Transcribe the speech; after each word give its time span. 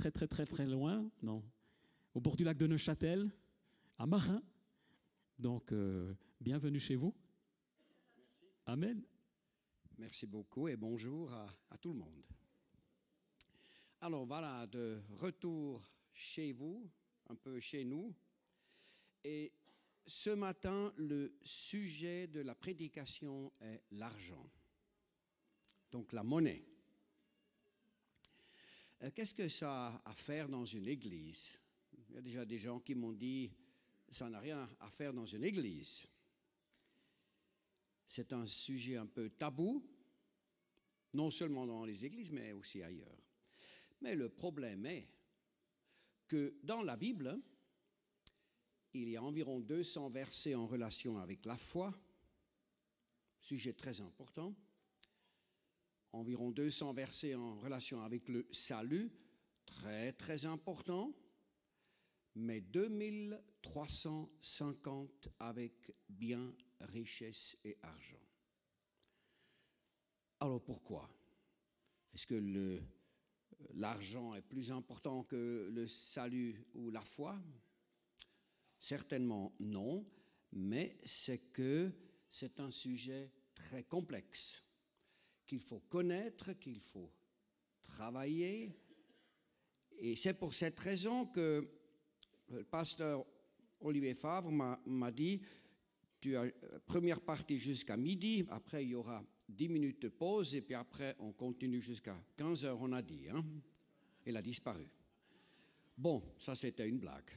très 0.00 0.10
très 0.10 0.26
très 0.26 0.46
très 0.46 0.66
loin, 0.66 1.10
non, 1.22 1.44
au 2.14 2.20
bord 2.22 2.34
du 2.34 2.42
lac 2.42 2.56
de 2.56 2.66
Neuchâtel, 2.66 3.30
à 3.98 4.06
Marin. 4.06 4.42
Donc, 5.38 5.72
euh, 5.72 6.14
bienvenue 6.40 6.80
chez 6.80 6.96
vous. 6.96 7.14
Amen. 8.64 9.02
Merci 9.98 10.26
beaucoup 10.26 10.68
et 10.68 10.76
bonjour 10.76 11.30
à, 11.34 11.54
à, 11.70 11.76
tout 11.76 11.92
le 11.92 11.98
monde. 11.98 12.24
Alors 14.00 14.24
voilà, 14.24 14.66
de 14.68 15.02
retour 15.18 15.82
chez 16.14 16.52
vous, 16.52 16.90
un 17.28 17.34
peu 17.34 17.60
chez 17.60 17.84
nous. 17.84 18.14
Et 19.22 19.52
ce 20.06 20.30
matin, 20.30 20.94
le 20.96 21.36
sujet 21.42 22.26
de 22.26 22.40
la 22.40 22.54
prédication 22.54 23.52
est 23.60 23.82
l'argent, 23.90 24.50
donc 25.90 26.14
la 26.14 26.22
monnaie. 26.22 26.69
Euh, 29.02 29.10
qu'est-ce 29.14 29.34
que 29.34 29.48
ça 29.48 29.88
a 29.88 30.10
à 30.10 30.14
faire 30.14 30.48
dans 30.48 30.64
une 30.64 30.86
église? 30.86 31.50
Il 32.08 32.14
y 32.14 32.18
a 32.18 32.22
déjà 32.22 32.44
des 32.44 32.58
gens 32.58 32.80
qui 32.80 32.94
m'ont 32.94 33.12
dit, 33.12 33.50
ça 34.10 34.28
n'a 34.28 34.40
rien 34.40 34.68
à 34.80 34.90
faire 34.90 35.14
dans 35.14 35.26
une 35.26 35.44
église. 35.44 36.06
C'est 38.06 38.32
un 38.32 38.46
sujet 38.46 38.96
un 38.96 39.06
peu 39.06 39.30
tabou, 39.30 39.86
non 41.14 41.30
seulement 41.30 41.66
dans 41.66 41.84
les 41.84 42.04
églises, 42.04 42.30
mais 42.30 42.52
aussi 42.52 42.82
ailleurs. 42.82 43.16
Mais 44.00 44.14
le 44.14 44.28
problème 44.28 44.84
est 44.86 45.08
que 46.26 46.54
dans 46.62 46.82
la 46.82 46.96
Bible, 46.96 47.40
il 48.92 49.08
y 49.08 49.16
a 49.16 49.22
environ 49.22 49.60
200 49.60 50.10
versets 50.10 50.54
en 50.54 50.66
relation 50.66 51.18
avec 51.18 51.44
la 51.46 51.56
foi, 51.56 51.94
sujet 53.40 53.72
très 53.72 54.00
important, 54.00 54.54
environ 56.12 56.50
200 56.50 56.92
versets 56.92 57.34
en 57.34 57.56
relation 57.58 58.02
avec 58.02 58.28
le 58.28 58.46
salut, 58.52 59.10
très 59.66 60.12
très 60.12 60.44
important, 60.44 61.12
mais 62.34 62.60
2350 62.60 65.28
avec 65.38 65.90
bien, 66.08 66.54
richesse 66.80 67.56
et 67.64 67.78
argent. 67.82 68.20
Alors 70.40 70.62
pourquoi? 70.62 71.08
Est-ce 72.14 72.26
que 72.26 72.82
l'argent 73.74 74.34
est 74.34 74.42
plus 74.42 74.72
important 74.72 75.22
que 75.24 75.70
le 75.72 75.86
salut 75.86 76.66
ou 76.74 76.90
la 76.90 77.02
foi? 77.02 77.38
Certainement 78.78 79.54
non, 79.60 80.06
mais 80.52 80.98
c'est 81.04 81.52
que 81.52 81.92
c'est 82.30 82.60
un 82.60 82.70
sujet 82.70 83.30
très 83.54 83.84
complexe 83.84 84.62
qu'il 85.50 85.58
faut 85.58 85.80
connaître, 85.88 86.52
qu'il 86.52 86.78
faut 86.78 87.10
travailler. 87.82 88.70
Et 89.98 90.14
c'est 90.14 90.34
pour 90.34 90.54
cette 90.54 90.78
raison 90.78 91.26
que 91.26 91.68
le 92.50 92.62
pasteur 92.62 93.26
Olivier 93.80 94.14
Favre 94.14 94.52
m'a 94.52 95.10
dit, 95.10 95.40
tu 96.20 96.36
as 96.36 96.46
première 96.86 97.20
partie 97.20 97.58
jusqu'à 97.58 97.96
midi, 97.96 98.46
après 98.48 98.84
il 98.84 98.90
y 98.90 98.94
aura 98.94 99.24
10 99.48 99.68
minutes 99.68 100.02
de 100.02 100.08
pause, 100.08 100.54
et 100.54 100.62
puis 100.62 100.76
après 100.76 101.16
on 101.18 101.32
continue 101.32 101.82
jusqu'à 101.82 102.16
15 102.36 102.64
heures, 102.66 102.80
on 102.80 102.92
a 102.92 103.02
dit. 103.02 103.28
Hein? 103.28 103.44
Il 104.24 104.36
a 104.36 104.42
disparu. 104.42 104.88
Bon, 105.98 106.22
ça 106.38 106.54
c'était 106.54 106.88
une 106.88 107.00
blague. 107.00 107.30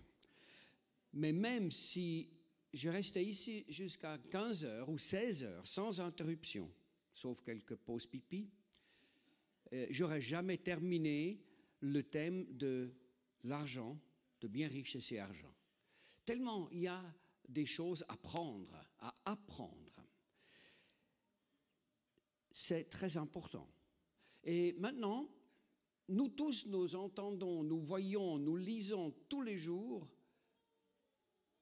Mais 1.14 1.32
même 1.32 1.72
si 1.72 2.30
je 2.72 2.90
restais 2.90 3.26
ici 3.26 3.66
jusqu'à 3.68 4.20
15 4.30 4.66
heures 4.66 4.90
ou 4.90 5.00
16 5.00 5.44
heures 5.46 5.66
sans 5.66 6.00
interruption, 6.00 6.72
sauf 7.14 7.42
quelques 7.42 7.76
pauses 7.76 8.08
pipi, 8.08 8.50
euh, 9.74 9.88
j'aurais 9.90 10.22
jamais 10.22 10.58
terminé 10.58 11.42
le 11.80 12.04
thème 12.04 12.46
de 12.58 12.94
l'argent, 13.44 14.00
de 14.42 14.48
bien 14.48 14.68
riche 14.68 15.12
et 15.12 15.20
argent. 15.20 15.54
Tellement 16.26 16.70
il 16.72 16.80
y 16.80 16.88
a 16.88 17.04
des 17.48 17.66
choses 17.66 18.06
à 18.08 18.18
prendre, 18.18 18.74
à 19.00 19.16
apprendre. 19.26 20.08
C'est 22.52 22.90
très 22.90 23.18
important. 23.18 23.70
Et 24.44 24.74
maintenant, 24.74 25.30
nous 26.10 26.30
tous, 26.30 26.66
nous 26.68 26.96
entendons, 26.96 27.64
nous 27.64 27.80
voyons, 27.80 28.38
nous 28.38 28.56
lisons 28.56 29.12
tous 29.28 29.42
les 29.42 29.58
jours 29.58 30.08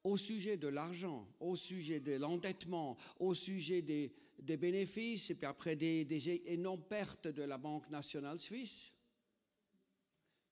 au 0.04 0.18
sujet 0.18 0.58
de 0.58 0.68
l'argent, 0.68 1.28
au 1.40 1.56
sujet 1.56 2.00
de 2.00 2.14
l'endettement, 2.14 2.98
au 3.20 3.34
sujet 3.34 3.82
des, 3.82 4.12
bénéfices, 4.58 5.30
et 5.30 5.36
puis 5.36 5.46
après 5.46 5.76
des, 5.76 6.42
énormes 6.46 6.84
pertes 6.84 7.28
de 7.28 7.44
la 7.44 7.58
Banque 7.58 7.90
nationale 7.90 8.40
suisse, 8.40 8.92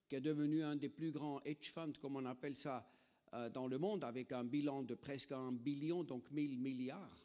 qui 0.08 0.16
est 0.16 0.20
devenue 0.20 0.62
un 0.62 0.76
des 0.76 0.88
plus 0.88 1.10
grands 1.10 1.40
hedge 1.42 1.72
funds, 1.72 1.92
comme 2.00 2.16
on 2.16 2.26
appelle 2.26 2.54
ça, 2.54 2.88
euh, 3.34 3.48
dans 3.48 3.66
le 3.66 3.78
monde, 3.78 4.04
avec 4.04 4.32
un 4.32 4.44
bilan 4.44 4.82
de 4.82 4.94
presque 4.94 5.32
un 5.32 5.52
billion, 5.52 6.02
donc 6.02 6.30
mille 6.30 6.58
milliards. 6.58 7.24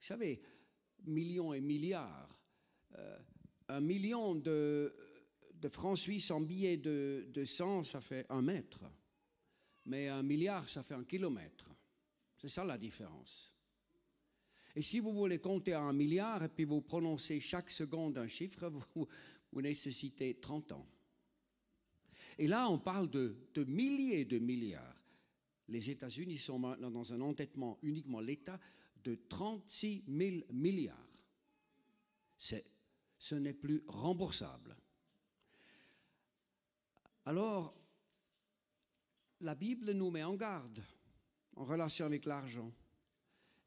Vous 0.00 0.06
savez, 0.06 0.42
millions 1.04 1.54
et 1.54 1.60
milliards, 1.60 2.38
euh, 2.98 3.18
un 3.68 3.80
million 3.80 4.34
de, 4.34 4.94
de, 5.54 5.68
francs 5.68 5.98
suisses 5.98 6.30
en 6.30 6.40
billets 6.40 6.76
de, 6.76 7.26
de 7.32 7.44
100, 7.44 7.84
ça 7.84 8.00
fait 8.00 8.26
un 8.28 8.42
mètre 8.42 8.84
mais 9.86 10.08
un 10.08 10.22
milliard, 10.22 10.68
ça 10.68 10.82
fait 10.82 10.94
un 10.94 11.04
kilomètre. 11.04 11.70
C'est 12.36 12.48
ça 12.48 12.64
la 12.64 12.78
différence. 12.78 13.52
Et 14.74 14.82
si 14.82 15.00
vous 15.00 15.12
voulez 15.12 15.38
compter 15.38 15.74
à 15.74 15.82
un 15.82 15.92
milliard 15.92 16.42
et 16.42 16.48
puis 16.48 16.64
vous 16.64 16.80
prononcez 16.80 17.40
chaque 17.40 17.70
seconde 17.70 18.18
un 18.18 18.28
chiffre, 18.28 18.68
vous, 18.94 19.08
nécessitez 19.60 20.34
30 20.40 20.72
ans. 20.72 20.86
Et 22.38 22.48
là, 22.48 22.68
on 22.70 22.78
parle 22.78 23.10
de, 23.10 23.36
de 23.54 23.64
milliers 23.64 24.24
de 24.24 24.38
milliards. 24.38 24.96
Les 25.68 25.90
États-Unis 25.90 26.38
sont 26.38 26.58
maintenant 26.58 26.90
dans 26.90 27.12
un 27.12 27.20
endettement, 27.20 27.78
uniquement 27.82 28.20
l'État, 28.20 28.58
de 29.04 29.18
36 29.28 30.04
000 30.08 30.44
milliards. 30.50 30.96
Ce 32.38 33.34
n'est 33.34 33.52
plus 33.52 33.82
remboursable. 33.86 34.76
Alors, 37.24 37.74
la 39.42 39.54
Bible 39.54 39.92
nous 39.92 40.10
met 40.10 40.22
en 40.22 40.34
garde 40.34 40.82
en 41.56 41.64
relation 41.64 42.06
avec 42.06 42.24
l'argent. 42.24 42.72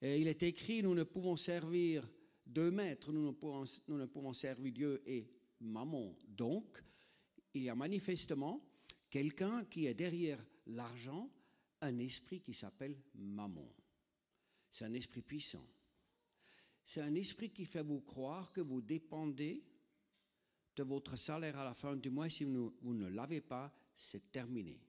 Et 0.02 0.20
il 0.20 0.28
est 0.28 0.44
écrit, 0.44 0.82
nous 0.82 0.96
ne 0.96 1.04
pouvons 1.04 1.36
servir 1.36 2.08
deux 2.46 2.72
maîtres, 2.72 3.12
nous 3.12 3.28
ne 3.28 4.06
pouvons, 4.06 4.34
servir 4.34 4.72
Dieu 4.72 5.04
et 5.06 5.30
maman. 5.60 6.16
Donc, 6.28 6.84
il 7.54 7.64
y 7.64 7.70
a 7.70 7.76
manifestement 7.76 8.66
quelqu'un 9.10 9.66
qui 9.66 9.86
est 9.86 9.94
derrière 9.94 10.44
l'argent, 10.68 11.30
un 11.82 11.98
esprit 12.00 12.42
qui 12.42 12.54
s'appelle 12.54 12.98
maman. 13.14 13.70
C'est 14.72 14.86
un 14.86 14.94
esprit 14.94 15.22
puissant. 15.22 15.66
C'est 16.86 17.02
un 17.02 17.16
esprit 17.16 17.50
qui 17.50 17.66
fait 17.66 17.84
vous 17.84 18.02
croire 18.02 18.52
que 18.52 18.62
vous 18.62 18.82
dépendez 18.82 19.64
de 20.76 20.84
votre 20.84 21.16
salaire 21.16 21.58
à 21.58 21.64
la 21.64 21.74
fin 21.74 21.96
du 21.96 22.10
mois. 22.10 22.30
Si 22.30 22.44
vous 22.44 22.94
ne 22.94 23.08
l'avez 23.08 23.42
pas, 23.42 23.74
c'est 23.96 24.32
terminé. 24.32 24.80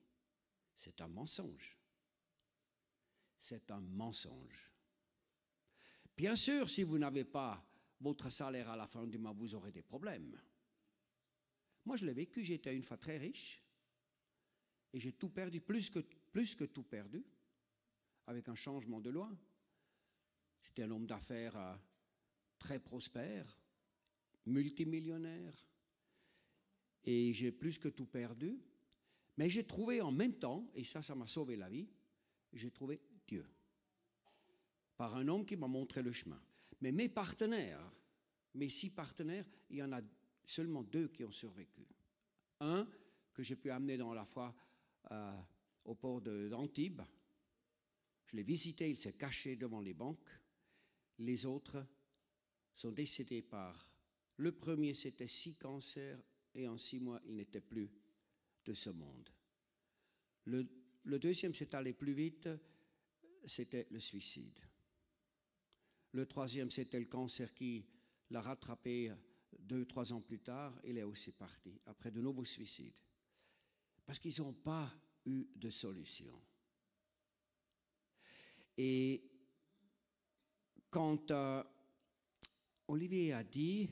C'est 0.77 1.01
un 1.01 1.07
mensonge. 1.07 1.75
C'est 3.39 3.69
un 3.71 3.81
mensonge. 3.81 4.71
Bien 6.15 6.35
sûr, 6.35 6.69
si 6.69 6.83
vous 6.83 6.97
n'avez 6.97 7.25
pas 7.25 7.63
votre 7.99 8.29
salaire 8.29 8.69
à 8.69 8.75
la 8.75 8.87
fin 8.87 9.05
du 9.05 9.17
mois, 9.17 9.33
vous 9.33 9.55
aurez 9.55 9.71
des 9.71 9.81
problèmes. 9.81 10.39
Moi, 11.85 11.95
je 11.95 12.05
l'ai 12.05 12.13
vécu, 12.13 12.43
j'étais 12.43 12.75
une 12.75 12.83
fois 12.83 12.97
très 12.97 13.17
riche 13.17 13.63
et 14.93 14.99
j'ai 14.99 15.13
tout 15.13 15.29
perdu, 15.29 15.61
plus 15.61 15.89
que, 15.89 15.99
plus 16.31 16.55
que 16.55 16.65
tout 16.65 16.83
perdu, 16.83 17.25
avec 18.27 18.47
un 18.49 18.55
changement 18.55 19.01
de 19.01 19.09
loi. 19.09 19.31
J'étais 20.61 20.83
un 20.83 20.91
homme 20.91 21.07
d'affaires 21.07 21.57
euh, 21.57 21.75
très 22.59 22.79
prospère, 22.79 23.59
multimillionnaire, 24.45 25.65
et 27.03 27.33
j'ai 27.33 27.51
plus 27.51 27.77
que 27.79 27.87
tout 27.87 28.05
perdu. 28.05 28.59
Mais 29.37 29.49
j'ai 29.49 29.65
trouvé 29.65 30.01
en 30.01 30.11
même 30.11 30.33
temps, 30.33 30.69
et 30.73 30.83
ça, 30.83 31.01
ça 31.01 31.15
m'a 31.15 31.27
sauvé 31.27 31.55
la 31.55 31.69
vie, 31.69 31.87
j'ai 32.53 32.71
trouvé 32.71 32.99
Dieu. 33.27 33.45
Par 34.95 35.15
un 35.15 35.27
homme 35.27 35.45
qui 35.45 35.55
m'a 35.55 35.67
montré 35.67 36.01
le 36.01 36.11
chemin. 36.11 36.41
Mais 36.81 36.91
mes 36.91 37.07
partenaires, 37.07 37.91
mes 38.55 38.69
six 38.69 38.89
partenaires, 38.89 39.45
il 39.69 39.77
y 39.77 39.83
en 39.83 39.93
a 39.93 40.01
seulement 40.43 40.83
deux 40.83 41.07
qui 41.09 41.23
ont 41.23 41.31
survécu. 41.31 41.87
Un 42.59 42.87
que 43.33 43.43
j'ai 43.43 43.55
pu 43.55 43.69
amener 43.69 43.97
dans 43.97 44.13
la 44.13 44.25
foi 44.25 44.55
euh, 45.11 45.39
au 45.85 45.93
port 45.93 46.21
d'Antibes. 46.21 47.03
Je 48.25 48.35
l'ai 48.35 48.43
visité, 48.43 48.89
il 48.89 48.97
s'est 48.97 49.13
caché 49.13 49.55
devant 49.55 49.81
les 49.81 49.93
banques. 49.93 50.29
Les 51.19 51.45
autres 51.45 51.85
sont 52.73 52.91
décédés 52.91 53.43
par... 53.43 53.91
Le 54.37 54.51
premier, 54.51 54.93
c'était 54.93 55.27
six 55.27 55.55
cancers, 55.55 56.19
et 56.53 56.67
en 56.67 56.77
six 56.77 56.99
mois, 56.99 57.19
il 57.25 57.35
n'était 57.35 57.61
plus 57.61 57.89
de 58.67 58.73
ce 58.73 58.89
monde. 58.89 59.29
Le, 60.43 61.19
deuxième, 61.19 61.53
c'est 61.53 61.73
allé 61.73 61.93
plus 61.93 62.13
vite, 62.13 62.49
c'était 63.45 63.87
le 63.89 63.99
suicide. 63.99 64.59
Le 66.11 66.25
troisième, 66.25 66.69
c'était 66.69 66.99
le 66.99 67.05
cancer 67.05 67.53
qui 67.53 67.85
l'a 68.29 68.41
rattrapé 68.41 69.13
deux, 69.57 69.85
trois 69.85 70.11
ans 70.13 70.21
plus 70.21 70.39
tard, 70.39 70.79
il 70.83 70.97
est 70.97 71.03
aussi 71.03 71.31
parti, 71.31 71.79
après 71.85 72.11
de 72.11 72.21
nouveaux 72.21 72.45
suicides. 72.45 72.99
Parce 74.05 74.19
qu'ils 74.19 74.39
n'ont 74.39 74.53
pas 74.53 74.93
eu 75.25 75.47
de 75.55 75.69
solution. 75.69 76.41
Et 78.77 79.29
quand 80.89 81.31
euh, 81.31 81.63
Olivier 82.87 83.33
a 83.33 83.43
dit 83.43 83.89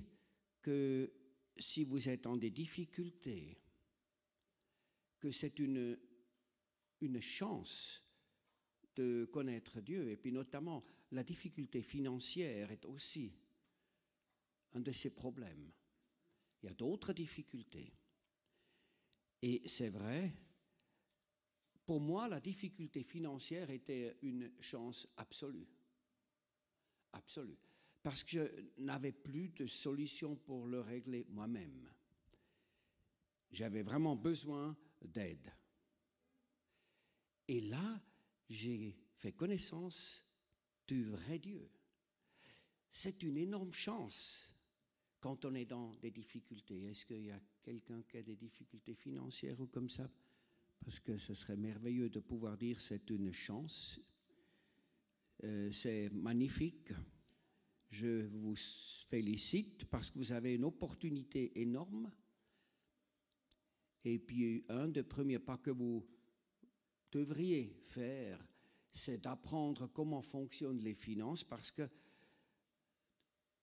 que 0.62 1.12
si 1.58 1.84
vous 1.84 2.08
êtes 2.08 2.28
en 2.28 2.38
des 2.38 2.52
difficultés, 2.52 3.58
que 5.26 5.32
c'est 5.32 5.58
une, 5.58 5.98
une 7.02 7.20
chance 7.20 8.04
de 8.96 9.26
connaître 9.26 9.82
Dieu, 9.82 10.12
et 10.12 10.18
puis 10.18 10.32
notamment 10.32 10.84
la 11.12 11.24
difficulté 11.24 11.82
financière 11.82 12.72
est 12.72 12.86
aussi 12.86 13.34
un 14.74 14.82
de 14.82 14.92
ces 14.92 15.10
problèmes. 15.10 15.72
Il 16.62 16.68
y 16.68 16.70
a 16.70 16.76
d'autres 16.76 17.12
difficultés. 17.12 17.92
Et 19.42 19.68
c'est 19.68 19.90
vrai, 19.90 20.32
pour 21.88 22.00
moi, 22.00 22.28
la 22.28 22.40
difficulté 22.40 23.04
financière 23.04 23.72
était 23.72 24.18
une 24.22 24.52
chance 24.60 25.08
absolue. 25.18 25.68
Absolue. 27.14 27.58
Parce 28.04 28.24
que 28.24 28.30
je 28.30 28.82
n'avais 28.84 29.12
plus 29.12 29.50
de 29.50 29.66
solution 29.66 30.36
pour 30.36 30.68
le 30.68 30.82
régler 30.82 31.26
moi-même. 31.30 31.92
J'avais 33.52 33.82
vraiment 33.82 34.16
besoin 34.16 34.78
d'aide. 35.08 35.54
Et 37.48 37.62
là, 37.62 38.02
j'ai 38.50 38.98
fait 39.18 39.32
connaissance 39.32 40.26
du 40.88 41.04
vrai 41.04 41.40
Dieu. 41.40 41.70
C'est 42.90 43.24
une 43.24 43.38
énorme 43.38 43.72
chance 43.72 44.54
quand 45.20 45.46
on 45.46 45.54
est 45.56 45.66
dans 45.66 45.96
des 45.96 46.12
difficultés. 46.12 46.84
Est-ce 46.86 47.06
qu'il 47.06 47.26
y 47.26 47.32
a 47.32 47.40
quelqu'un 47.64 48.02
qui 48.04 48.18
a 48.18 48.24
des 48.24 48.36
difficultés 48.36 48.96
financières 48.96 49.60
ou 49.60 49.68
comme 49.68 49.90
ça? 49.90 50.10
Parce 50.84 51.00
que 51.00 51.18
ce 51.18 51.34
serait 51.34 51.58
merveilleux 51.58 52.10
de 52.10 52.20
pouvoir 52.20 52.58
dire 52.58 52.80
c'est 52.80 53.10
une 53.10 53.32
chance. 53.32 54.00
Euh, 55.44 55.72
c'est 55.72 56.10
magnifique. 56.10 56.94
Je 57.90 58.28
vous 58.28 58.56
félicite 59.10 59.86
parce 59.86 60.10
que 60.10 60.18
vous 60.18 60.32
avez 60.32 60.56
une 60.56 60.66
opportunité 60.66 61.60
énorme. 61.60 62.12
Et 64.06 64.20
puis, 64.20 64.64
un 64.70 64.88
des 64.88 65.04
premiers 65.04 65.40
pas 65.40 65.58
que 65.58 65.72
vous 65.72 66.06
devriez 67.12 67.76
faire, 67.88 68.40
c'est 68.94 69.18
d'apprendre 69.18 69.88
comment 69.88 70.22
fonctionnent 70.22 70.80
les 70.80 70.94
finances 70.94 71.44
parce 71.44 71.72
que 71.72 71.90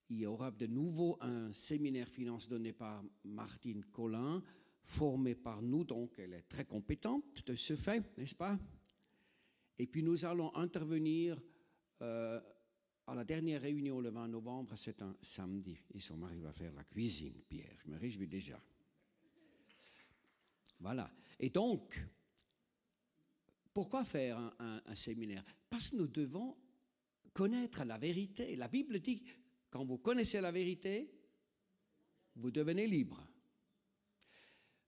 il 0.08 0.18
y 0.18 0.26
aura 0.26 0.50
de 0.50 0.66
nouveau 0.66 1.16
un 1.22 1.54
séminaire 1.54 2.08
finance 2.08 2.46
donné 2.46 2.74
par 2.74 3.02
Martine 3.24 3.82
Collin, 3.84 4.42
formé 4.82 5.34
par 5.34 5.62
nous, 5.62 5.84
donc 5.84 6.18
elle 6.18 6.34
est 6.34 6.42
très 6.42 6.66
compétente 6.66 7.46
de 7.46 7.54
ce 7.54 7.76
fait, 7.76 8.04
n'est-ce 8.18 8.34
pas? 8.34 8.58
Et 9.78 9.86
puis 9.86 10.02
nous 10.02 10.26
allons 10.26 10.54
intervenir 10.54 11.40
euh, 12.02 12.40
à 13.06 13.14
la 13.14 13.24
dernière 13.24 13.62
réunion 13.62 14.00
le 14.00 14.10
20 14.10 14.28
novembre, 14.28 14.76
c'est 14.76 15.00
un 15.00 15.16
samedi, 15.22 15.78
et 15.94 16.00
son 16.00 16.18
mari 16.18 16.40
va 16.40 16.52
faire 16.52 16.74
la 16.74 16.84
cuisine, 16.84 17.40
Pierre, 17.48 17.78
je 17.82 17.90
me 17.90 17.96
réjouis 17.96 18.28
déjà. 18.28 18.60
Voilà. 20.82 21.08
Et 21.38 21.49
donc, 21.49 22.05
pourquoi 23.73 24.05
faire 24.05 24.38
un, 24.58 24.96
séminaire? 24.96 25.44
Parce 25.70 25.90
que 25.90 25.96
nous 25.96 26.08
devons 26.08 26.56
connaître 27.32 27.84
la 27.84 27.99
vérité. 27.99 28.56
La 28.56 28.67
Bible 28.67 28.99
dit, 28.99 29.23
quand 29.70 29.84
vous 29.84 29.99
connaissez 29.99 30.40
la 30.40 30.50
vérité, 30.50 31.14
vous 32.34 32.50
devenez 32.50 32.88
libre. 32.88 33.25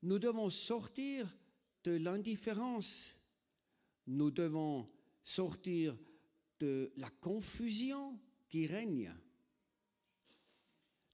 Nous 0.03 0.19
devons 0.19 0.51
sortir 0.51 1.33
de 1.85 1.93
l'indifférence. 1.93 3.15
Nous 4.09 4.33
devons 4.33 4.91
sortir 5.23 5.97
de 6.59 6.93
la 6.97 7.09
confusion 7.09 8.19
qui 8.49 8.67
règne. 8.67 9.15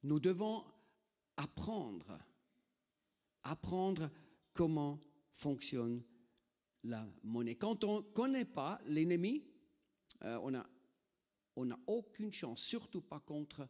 Nous 0.02 0.18
devons 0.18 0.64
apprendre, 1.36 2.18
apprendre 3.42 4.10
comment 4.52 5.00
fonctionne 5.32 6.02
la 6.84 7.06
monnaie. 7.22 7.56
Quand 7.56 7.84
on 7.84 7.98
ne 7.98 8.02
connaît 8.02 8.44
pas 8.44 8.80
l'ennemi, 8.86 9.44
euh, 10.22 10.38
on 10.42 10.50
n'a 10.50 10.68
on 11.56 11.68
aucune 11.86 12.32
chance, 12.32 12.62
surtout 12.62 13.02
pas 13.02 13.20
contre 13.20 13.68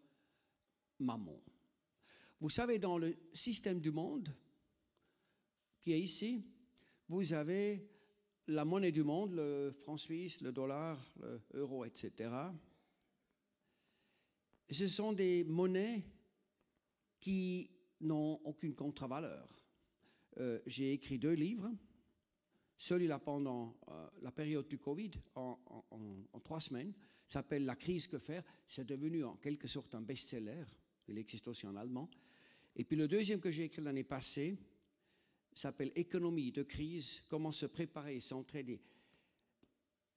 Mammon. 0.99 1.43
Vous 2.41 2.51
savez, 2.51 2.79
dans 2.79 2.99
le 2.99 3.17
système 3.33 3.81
du 3.81 3.91
monde 3.91 4.33
qui 5.81 5.93
est 5.93 6.01
ici, 6.01 6.45
vous 7.09 7.33
avez 7.33 7.89
la 8.47 8.65
monnaie 8.65 8.93
du 8.93 9.03
monde, 9.03 9.33
le 9.33 9.73
franc 9.73 9.97
suisse, 9.97 10.41
le 10.41 10.53
dollar, 10.53 10.99
l'euro, 11.53 11.85
etc. 11.85 12.31
Ce 14.71 14.87
sont 14.87 15.13
des 15.13 15.45
monnaies 15.45 16.05
qui 17.19 17.71
n'ont 18.01 18.41
aucune 18.45 18.75
contre-valeur. 18.75 19.60
Euh, 20.39 20.61
j'ai 20.67 20.93
écrit 20.93 21.19
deux 21.19 21.33
livres 21.35 21.71
celui-là 22.81 23.19
pendant 23.19 23.77
euh, 23.89 24.09
la 24.23 24.33
période 24.33 24.67
du 24.67 24.79
Covid, 24.79 25.11
en, 25.35 25.59
trois 26.43 26.63
semaines, 26.63 26.95
s'appelle 27.27 27.67
La 27.67 27.77
crise 27.77 28.07
que 28.07 28.19
faire. 28.19 28.43
C'est 28.67 28.87
devenu 28.87 29.23
en 29.23 29.37
quelque 29.37 29.69
sorte 29.69 29.95
un 29.95 30.01
best-seller. 30.01 30.65
Il 31.07 31.19
existe 31.19 31.47
aussi 31.47 31.67
en 31.67 31.77
allemand. 31.77 32.09
Et 32.75 32.85
puis 32.85 32.97
le 32.97 33.07
deuxième 33.07 33.39
que 33.39 33.51
j'ai 33.51 33.65
écrit 33.65 33.83
l'année 33.83 34.03
passée 34.03 34.57
s'appelle 35.53 35.93
Économie 35.95 36.53
de 36.53 36.63
crise, 36.63 37.23
comment 37.29 37.53
se 37.53 37.67
préparer 37.67 38.17
et 38.17 38.21
s'entraider. 38.21 38.81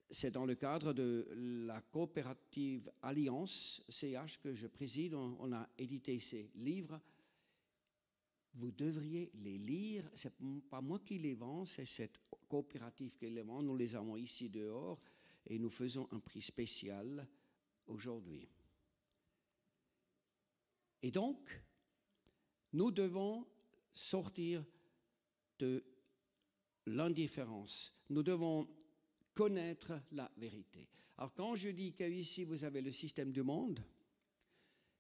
C'est 0.10 0.31
dans 0.31 0.45
le 0.45 0.56
cadre 0.56 0.94
de 0.94 1.27
la 1.68 1.81
coopérative 1.81 2.89
Alliance 3.01 3.83
CH 3.89 4.39
que 4.42 4.54
je 4.54 4.68
préside. 4.68 5.15
on 5.15 5.51
a 5.51 5.68
édité 5.77 6.18
ces 6.21 6.50
livres 6.56 7.01
vous 8.55 8.71
devriez 8.71 9.31
les 9.35 9.57
lire. 9.57 10.09
Ce 10.13 10.27
n'est 10.39 10.61
pas 10.61 10.81
moi 10.81 11.00
qui 11.00 11.17
les 11.17 11.33
vends, 11.33 11.65
c'est 11.65 11.85
cette 11.85 12.19
coopérative 12.47 13.15
qui 13.17 13.29
les 13.29 13.41
vend. 13.41 13.61
Nous 13.61 13.75
les 13.75 13.95
avons 13.95 14.15
ici 14.15 14.50
dehors 14.50 15.00
et 15.47 15.57
nous 15.57 15.69
faisons 15.69 16.07
un 16.11 16.19
prix 16.19 16.41
spécial 16.41 17.27
aujourd'hui. 17.88 18.47
Et 21.01 21.11
donc, 21.11 21.61
nous 22.73 22.91
devons 22.91 23.45
sortir 23.91 24.63
de 25.60 25.83
l'indifférence. 26.86 27.93
Nous 28.10 28.24
devons 28.24 28.67
connaître 29.33 30.00
la 30.12 30.31
vérité. 30.38 30.88
Alors 31.17 31.33
quand 31.33 31.55
je 31.55 31.69
dis 31.69 31.93
qu'ici 31.93 32.43
vous 32.43 32.63
avez 32.63 32.81
le 32.81 32.91
système 32.91 33.31
du 33.31 33.43
monde 33.43 33.83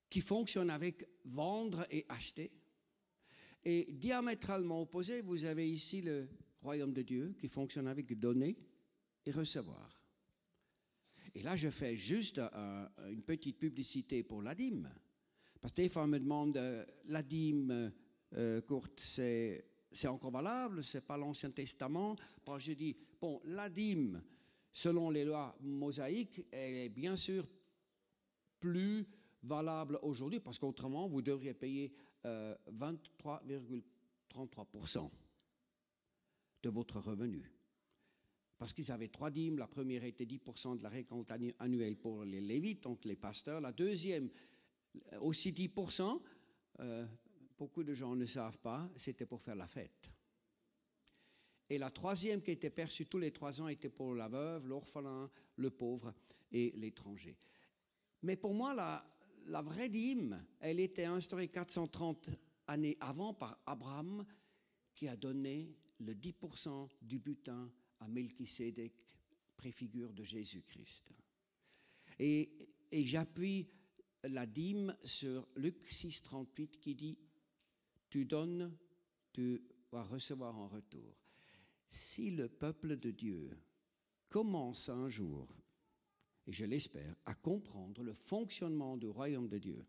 qui 0.09 0.21
fonctionne 0.21 0.69
avec 0.69 1.07
vendre 1.25 1.85
et 1.89 2.05
acheter, 2.09 2.51
et 3.65 3.87
diamétralement 3.91 4.81
opposé, 4.81 5.21
vous 5.21 5.45
avez 5.45 5.69
ici 5.69 6.01
le 6.01 6.27
royaume 6.61 6.93
de 6.93 7.01
Dieu 7.01 7.35
qui 7.39 7.47
fonctionne 7.47 7.87
avec 7.87 8.17
donner 8.19 8.57
et 9.25 9.31
recevoir. 9.31 10.01
Et 11.35 11.41
là, 11.41 11.55
je 11.55 11.69
fais 11.69 11.95
juste 11.95 12.39
une 12.39 13.23
petite 13.23 13.57
publicité 13.57 14.23
pour 14.23 14.41
la 14.41 14.53
dîme. 14.53 14.89
Parce 15.63 15.71
que 15.71 15.81
des 15.81 15.89
fois, 15.89 16.03
on 16.03 16.07
me 16.07 16.19
demande, 16.19 16.57
euh, 16.57 16.85
la 17.05 17.23
dîme 17.23 17.91
euh, 18.33 18.61
courte, 18.61 18.99
c'est, 18.99 19.65
c'est 19.91 20.09
encore 20.09 20.29
valable, 20.29 20.83
c'est 20.83 20.99
pas 20.99 21.15
l'Ancien 21.15 21.51
Testament. 21.51 22.17
je 22.57 22.73
dis, 22.73 22.97
bon, 23.21 23.41
la 23.45 23.69
dîme, 23.69 24.21
selon 24.73 25.09
les 25.09 25.23
lois 25.23 25.55
mosaïques, 25.61 26.45
elle 26.51 26.75
est 26.75 26.89
bien 26.89 27.15
sûr 27.15 27.47
plus 28.59 29.07
valable 29.41 29.99
aujourd'hui, 30.01 30.41
parce 30.41 30.59
qu'autrement, 30.59 31.07
vous 31.07 31.21
devriez 31.21 31.53
payer 31.53 31.93
23,33% 32.23 34.97
euh, 34.97 35.09
de 36.63 36.69
votre 36.69 36.99
revenu. 36.99 37.51
Parce 38.57 38.73
qu'ils 38.73 38.91
avaient 38.91 39.09
trois 39.09 39.31
dîmes. 39.31 39.57
La 39.57 39.67
première 39.67 40.03
était 40.03 40.25
10% 40.25 40.77
de 40.77 40.83
la 40.83 40.89
récolte 40.89 41.31
annuelle 41.59 41.97
pour 41.97 42.23
les 42.23 42.41
lévites, 42.41 42.83
donc 42.83 43.03
les 43.05 43.15
pasteurs. 43.15 43.59
La 43.59 43.71
deuxième, 43.71 44.29
euh, 45.11 45.19
aussi 45.19 45.51
10%. 45.51 46.21
Euh, 46.79 47.05
beaucoup 47.57 47.83
de 47.83 47.93
gens 47.93 48.15
ne 48.15 48.25
savent 48.25 48.59
pas, 48.59 48.89
c'était 48.95 49.25
pour 49.25 49.41
faire 49.41 49.55
la 49.55 49.67
fête. 49.67 50.09
Et 51.69 51.77
la 51.77 51.89
troisième 51.89 52.41
qui 52.41 52.51
était 52.51 52.69
perçue 52.69 53.05
tous 53.05 53.17
les 53.17 53.31
trois 53.31 53.61
ans 53.61 53.67
était 53.67 53.89
pour 53.89 54.13
la 54.13 54.27
veuve, 54.27 54.67
l'orphelin, 54.67 55.29
le 55.57 55.69
pauvre 55.69 56.13
et 56.51 56.71
l'étranger. 56.75 57.37
Mais 58.21 58.35
pour 58.35 58.53
moi, 58.53 58.73
la, 58.73 59.03
la 59.47 59.61
vraie 59.61 59.89
dîme, 59.89 60.43
elle 60.59 60.79
était 60.79 61.05
instaurée 61.05 61.47
430 61.47 62.29
années 62.67 62.97
avant 62.99 63.33
par 63.33 63.59
Abraham, 63.65 64.25
qui 64.95 65.07
a 65.07 65.15
donné 65.15 65.75
le 65.99 66.13
10% 66.13 66.89
du 67.01 67.19
butin 67.19 67.71
à 67.99 68.07
Melchisédek, 68.07 68.93
préfigure 69.55 70.13
de 70.13 70.23
Jésus-Christ. 70.23 71.13
Et, 72.19 72.69
j'appuie 72.91 73.67
la 74.23 74.45
dîme 74.45 74.95
sur 75.03 75.47
Luc 75.55 75.85
6, 75.89 76.21
38 76.21 76.79
qui 76.79 76.95
dit 76.95 77.17
Tu 78.09 78.25
donnes, 78.25 78.77
tu 79.31 79.63
vas 79.91 80.03
recevoir 80.03 80.57
en 80.57 80.67
retour. 80.67 81.17
Si 81.89 82.31
le 82.31 82.49
peuple 82.49 82.97
de 82.97 83.11
Dieu 83.11 83.57
commence 84.29 84.89
un 84.89 85.09
jour, 85.09 85.47
et 86.47 86.51
je 86.51 86.65
l'espère, 86.65 87.15
à 87.25 87.33
comprendre 87.33 88.03
le 88.03 88.13
fonctionnement 88.13 88.97
du 88.97 89.07
royaume 89.07 89.47
de 89.47 89.57
Dieu, 89.57 89.85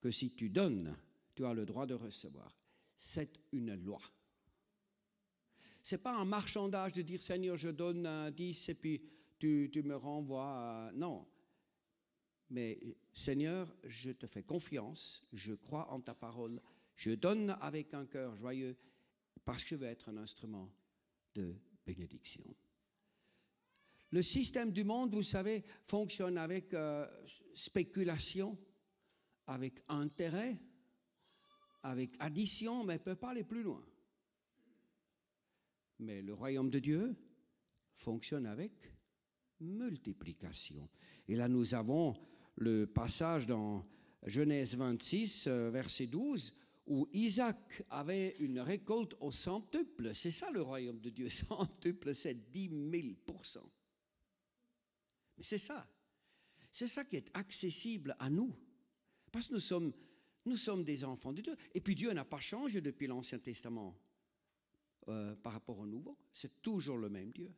que 0.00 0.10
si 0.10 0.30
tu 0.30 0.48
donnes, 0.48 0.96
tu 1.34 1.44
as 1.44 1.54
le 1.54 1.66
droit 1.66 1.86
de 1.86 1.94
recevoir. 1.94 2.56
C'est 2.96 3.40
une 3.52 3.74
loi. 3.74 4.00
Ce 5.82 5.94
n'est 5.94 6.02
pas 6.02 6.16
un 6.16 6.24
marchandage 6.24 6.92
de 6.94 7.02
dire 7.02 7.22
Seigneur, 7.22 7.56
je 7.56 7.68
donne 7.68 8.06
un 8.06 8.30
10 8.30 8.70
et 8.70 8.74
puis 8.74 9.02
tu, 9.38 9.70
tu 9.72 9.82
me 9.82 9.96
renvoies. 9.96 10.90
Non. 10.94 11.26
Mais 12.50 12.78
Seigneur, 13.12 13.74
je 13.84 14.10
te 14.10 14.26
fais 14.26 14.42
confiance, 14.42 15.24
je 15.32 15.54
crois 15.54 15.90
en 15.90 16.00
ta 16.00 16.14
parole, 16.14 16.60
je 16.94 17.10
donne 17.10 17.56
avec 17.60 17.92
un 17.92 18.06
cœur 18.06 18.34
joyeux 18.36 18.76
parce 19.44 19.62
que 19.62 19.70
je 19.70 19.74
veux 19.76 19.86
être 19.86 20.08
un 20.08 20.16
instrument 20.16 20.70
de 21.34 21.54
bénédiction. 21.84 22.44
Le 24.10 24.22
système 24.22 24.72
du 24.72 24.84
monde, 24.84 25.14
vous 25.14 25.22
savez, 25.22 25.64
fonctionne 25.84 26.38
avec 26.38 26.72
euh, 26.74 27.06
spéculation, 27.54 28.56
avec 29.46 29.82
intérêt, 29.88 30.58
avec 31.82 32.14
addition, 32.18 32.84
mais 32.84 32.94
ne 32.94 32.98
peut 32.98 33.16
pas 33.16 33.30
aller 33.30 33.44
plus 33.44 33.62
loin. 33.62 33.84
Mais 35.98 36.22
le 36.22 36.34
royaume 36.34 36.70
de 36.70 36.78
Dieu 36.78 37.16
fonctionne 37.96 38.46
avec 38.46 38.72
multiplication. 39.60 40.88
Et 41.28 41.36
là, 41.36 41.48
nous 41.48 41.74
avons 41.74 42.14
le 42.56 42.86
passage 42.86 43.46
dans 43.46 43.84
Genèse 44.24 44.76
26, 44.76 45.46
euh, 45.46 45.70
verset 45.70 46.06
12, 46.06 46.54
où 46.86 47.08
Isaac 47.12 47.82
avait 47.90 48.36
une 48.38 48.60
récolte 48.60 49.14
au 49.20 49.32
centuple. 49.32 50.14
C'est 50.14 50.30
ça 50.30 50.50
le 50.50 50.62
royaume 50.62 51.00
de 51.00 51.10
Dieu. 51.10 51.28
Centuple, 51.30 52.14
c'est 52.14 52.50
10 52.50 52.68
000 52.68 53.14
Mais 55.36 55.44
c'est 55.44 55.58
ça. 55.58 55.86
C'est 56.70 56.88
ça 56.88 57.04
qui 57.04 57.16
est 57.16 57.30
accessible 57.34 58.16
à 58.18 58.28
nous. 58.28 58.54
Parce 59.32 59.48
que 59.48 59.54
nous 59.54 60.56
sommes, 60.56 60.84
des 60.84 61.04
enfants 61.04 61.32
de 61.32 61.42
Dieu. 61.42 61.56
Et 61.74 61.80
puis 61.80 61.94
Dieu 61.94 62.12
n'a 62.12 62.24
pas 62.24 62.40
changé 62.40 62.80
depuis 62.80 63.06
l'Ancien 63.06 63.38
Testament 63.38 63.96
euh, 65.08 65.34
par 65.36 65.52
rapport 65.52 65.78
au 65.78 65.86
Nouveau. 65.86 66.16
C'est 66.32 66.62
toujours 66.62 66.98
le 66.98 67.08
même 67.08 67.32
Dieu. 67.32 67.52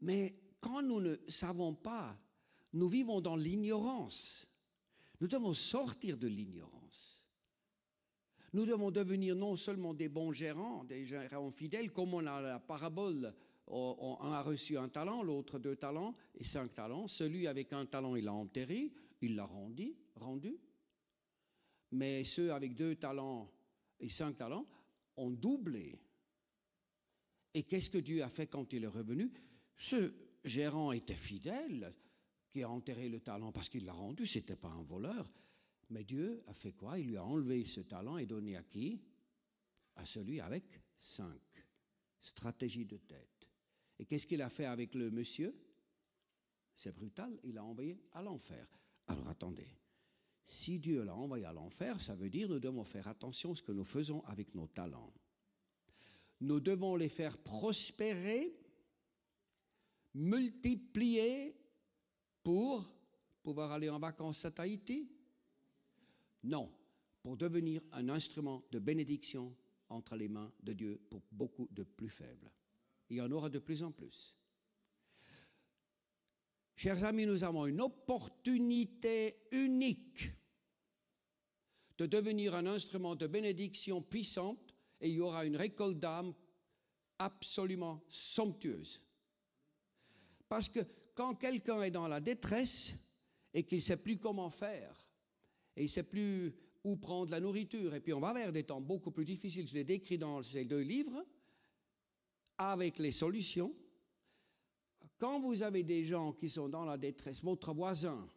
Mais 0.00 0.34
quand 0.60 0.82
nous 0.82 1.00
ne 1.00 1.16
savons 1.28 1.74
pas, 1.74 2.18
nous 2.72 2.88
vivons 2.88 3.20
dans 3.20 3.36
l'ignorance. 3.36 4.46
Nous 5.20 5.28
devons 5.28 5.54
sortir 5.54 6.16
de 6.16 6.28
l'ignorance. 6.28 7.26
Nous 8.52 8.66
devons 8.66 8.90
devenir 8.90 9.36
non 9.36 9.54
seulement 9.54 9.94
des 9.94 10.08
bons 10.08 10.32
gérants, 10.32 10.84
des 10.84 11.04
gérants 11.04 11.52
fidèles, 11.52 11.92
comme 11.92 12.14
on 12.14 12.26
a 12.26 12.40
la 12.40 12.58
parabole, 12.58 13.32
un 13.70 14.32
a 14.32 14.42
reçu 14.42 14.76
un 14.76 14.88
talent, 14.88 15.22
l'autre 15.22 15.58
deux 15.58 15.76
talents 15.76 16.14
et 16.34 16.44
cinq 16.44 16.74
talents. 16.74 17.06
Celui 17.06 17.46
avec 17.46 17.72
un 17.72 17.86
talent, 17.86 18.16
il 18.16 18.24
l'a 18.24 18.32
enterré, 18.32 18.92
il 19.20 19.36
l'a 19.36 19.44
rendu, 19.44 19.94
rendu. 20.16 20.58
Mais 21.92 22.24
ceux 22.24 22.52
avec 22.52 22.74
deux 22.74 22.96
talents 22.96 23.50
et 23.98 24.08
cinq 24.08 24.36
talents 24.36 24.66
ont 25.16 25.30
doublé. 25.30 25.98
Et 27.54 27.64
qu'est-ce 27.64 27.90
que 27.90 27.98
Dieu 27.98 28.22
a 28.22 28.28
fait 28.28 28.46
quand 28.46 28.72
il 28.72 28.84
est 28.84 28.88
revenu? 28.88 29.32
Ce 29.76 30.12
gérant 30.44 30.92
était 30.92 31.16
fidèle, 31.16 31.94
qui 32.50 32.62
a 32.62 32.70
enterré 32.70 33.08
le 33.08 33.20
talent 33.20 33.52
parce 33.52 33.68
qu'il 33.68 33.84
l'a 33.84 33.92
rendu, 33.92 34.26
ce 34.26 34.38
n'était 34.38 34.56
pas 34.56 34.68
un 34.68 34.82
voleur. 34.82 35.32
Mais 35.90 36.04
Dieu 36.04 36.42
a 36.46 36.54
fait 36.54 36.72
quoi? 36.72 36.98
Il 36.98 37.08
lui 37.08 37.16
a 37.16 37.24
enlevé 37.24 37.64
ce 37.64 37.80
talent 37.80 38.16
et 38.16 38.26
donné 38.26 38.56
à 38.56 38.62
qui? 38.62 39.00
À 39.96 40.04
celui 40.04 40.40
avec 40.40 40.80
cinq. 40.98 41.40
Stratégie 42.20 42.84
de 42.84 42.96
tête. 42.96 43.49
Et 44.00 44.06
qu'est-ce 44.06 44.26
qu'il 44.26 44.40
a 44.40 44.48
fait 44.48 44.64
avec 44.64 44.94
le 44.94 45.10
monsieur? 45.10 45.54
C'est 46.74 46.90
brutal, 46.90 47.38
il 47.44 47.54
l'a 47.54 47.62
envoyé 47.62 47.98
à 48.12 48.22
l'enfer. 48.22 48.66
Alors 49.06 49.28
attendez, 49.28 49.68
si 50.46 50.78
Dieu 50.78 51.04
l'a 51.04 51.14
envoyé 51.14 51.44
à 51.44 51.52
l'enfer, 51.52 52.00
ça 52.00 52.14
veut 52.14 52.30
dire 52.30 52.48
nous 52.48 52.58
devons 52.58 52.82
faire 52.82 53.08
attention 53.08 53.52
à 53.52 53.56
ce 53.56 53.62
que 53.62 53.72
nous 53.72 53.84
faisons 53.84 54.24
avec 54.24 54.54
nos 54.54 54.66
talents. 54.68 55.12
Nous 56.40 56.60
devons 56.60 56.96
les 56.96 57.10
faire 57.10 57.36
prospérer, 57.36 58.56
multiplier 60.14 61.54
pour 62.42 62.90
pouvoir 63.42 63.70
aller 63.70 63.90
en 63.90 63.98
vacances 63.98 64.46
à 64.46 64.50
Tahiti? 64.50 65.10
Non, 66.44 66.72
pour 67.22 67.36
devenir 67.36 67.82
un 67.92 68.08
instrument 68.08 68.64
de 68.72 68.78
bénédiction 68.78 69.54
entre 69.90 70.16
les 70.16 70.28
mains 70.28 70.50
de 70.62 70.72
Dieu 70.72 71.02
pour 71.10 71.20
beaucoup 71.30 71.68
de 71.70 71.82
plus 71.82 72.08
faibles. 72.08 72.50
Il 73.10 73.16
y 73.16 73.20
en 73.20 73.30
aura 73.32 73.50
de 73.50 73.58
plus 73.58 73.82
en 73.82 73.90
plus. 73.90 74.34
Chers 76.76 77.04
amis, 77.04 77.26
nous 77.26 77.44
avons 77.44 77.66
une 77.66 77.80
opportunité 77.80 79.36
unique 79.50 80.30
de 81.98 82.06
devenir 82.06 82.54
un 82.54 82.66
instrument 82.66 83.16
de 83.16 83.26
bénédiction 83.26 84.00
puissante 84.00 84.74
et 85.00 85.08
il 85.08 85.16
y 85.16 85.20
aura 85.20 85.44
une 85.44 85.56
récolte 85.56 85.98
d'âmes 85.98 86.32
absolument 87.18 88.02
somptueuse. 88.08 89.02
Parce 90.48 90.68
que 90.68 90.80
quand 91.14 91.34
quelqu'un 91.34 91.82
est 91.82 91.90
dans 91.90 92.08
la 92.08 92.20
détresse 92.20 92.94
et 93.52 93.64
qu'il 93.64 93.78
ne 93.78 93.82
sait 93.82 93.98
plus 93.98 94.18
comment 94.18 94.48
faire, 94.48 95.06
et 95.76 95.82
il 95.82 95.84
ne 95.84 95.88
sait 95.88 96.02
plus 96.02 96.54
où 96.82 96.96
prendre 96.96 97.30
la 97.30 97.40
nourriture, 97.40 97.94
et 97.94 98.00
puis 98.00 98.14
on 98.14 98.20
va 98.20 98.32
vers 98.32 98.52
des 98.52 98.64
temps 98.64 98.80
beaucoup 98.80 99.10
plus 99.10 99.26
difficiles, 99.26 99.68
je 99.68 99.74
l'ai 99.74 99.84
décrit 99.84 100.16
dans 100.16 100.42
ces 100.42 100.64
deux 100.64 100.80
livres, 100.80 101.26
avec 102.60 102.98
les 102.98 103.10
solutions. 103.10 103.74
Quand 105.18 105.40
vous 105.40 105.62
avez 105.62 105.82
des 105.82 106.04
gens 106.04 106.34
qui 106.34 106.50
sont 106.50 106.68
dans 106.68 106.84
la 106.84 106.98
détresse, 106.98 107.42
votre 107.42 107.72
voisin, 107.72 108.28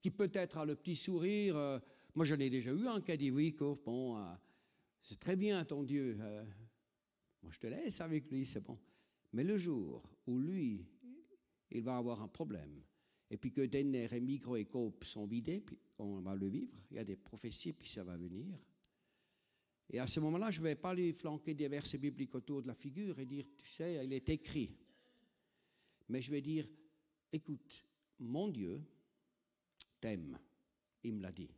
qui 0.00 0.10
peut-être 0.10 0.56
a 0.56 0.64
le 0.64 0.74
petit 0.74 0.96
sourire, 0.96 1.56
euh, 1.56 1.78
moi 2.14 2.24
j'en 2.24 2.38
ai 2.38 2.48
déjà 2.48 2.72
eu 2.72 2.86
un 2.86 3.02
qui 3.02 3.12
a 3.12 3.16
dit 3.18 3.30
oui, 3.30 3.54
bon, 3.58 4.16
euh, 4.16 4.24
c'est 5.02 5.18
très 5.18 5.36
bien 5.36 5.62
ton 5.66 5.82
Dieu, 5.82 6.16
euh, 6.18 6.44
moi 7.42 7.52
je 7.52 7.58
te 7.58 7.66
laisse 7.66 8.00
avec 8.00 8.30
lui, 8.30 8.46
c'est 8.46 8.62
bon. 8.62 8.78
Mais 9.34 9.44
le 9.44 9.58
jour 9.58 10.02
où 10.26 10.38
lui, 10.38 10.86
il 11.70 11.82
va 11.82 11.98
avoir 11.98 12.22
un 12.22 12.28
problème. 12.28 12.82
Et 13.30 13.36
puis 13.36 13.52
que 13.52 13.66
Denner 13.66 14.08
et 14.10 14.20
Micro 14.20 14.56
et 14.56 14.64
Cope 14.64 15.04
sont 15.04 15.26
vidés, 15.26 15.60
puis 15.60 15.78
on 15.98 16.20
va 16.20 16.34
le 16.34 16.46
vivre. 16.46 16.78
Il 16.90 16.96
y 16.96 17.00
a 17.00 17.04
des 17.04 17.16
prophéties, 17.16 17.74
puis 17.74 17.90
ça 17.90 18.02
va 18.02 18.16
venir. 18.16 18.58
Et 19.90 19.98
à 19.98 20.06
ce 20.06 20.20
moment-là, 20.20 20.50
je 20.50 20.58
ne 20.60 20.64
vais 20.64 20.74
pas 20.74 20.94
lui 20.94 21.12
flanquer 21.12 21.54
des 21.54 21.68
versets 21.68 21.98
bibliques 21.98 22.34
autour 22.34 22.62
de 22.62 22.68
la 22.68 22.74
figure 22.74 23.18
et 23.18 23.24
dire, 23.24 23.46
tu 23.56 23.66
sais, 23.70 24.04
il 24.04 24.12
est 24.12 24.28
écrit. 24.28 24.76
Mais 26.08 26.20
je 26.20 26.30
vais 26.30 26.42
dire, 26.42 26.68
écoute, 27.32 27.86
mon 28.18 28.48
Dieu 28.48 28.82
t'aime. 30.00 30.38
Il 31.02 31.14
me 31.14 31.22
l'a 31.22 31.32
dit. 31.32 31.50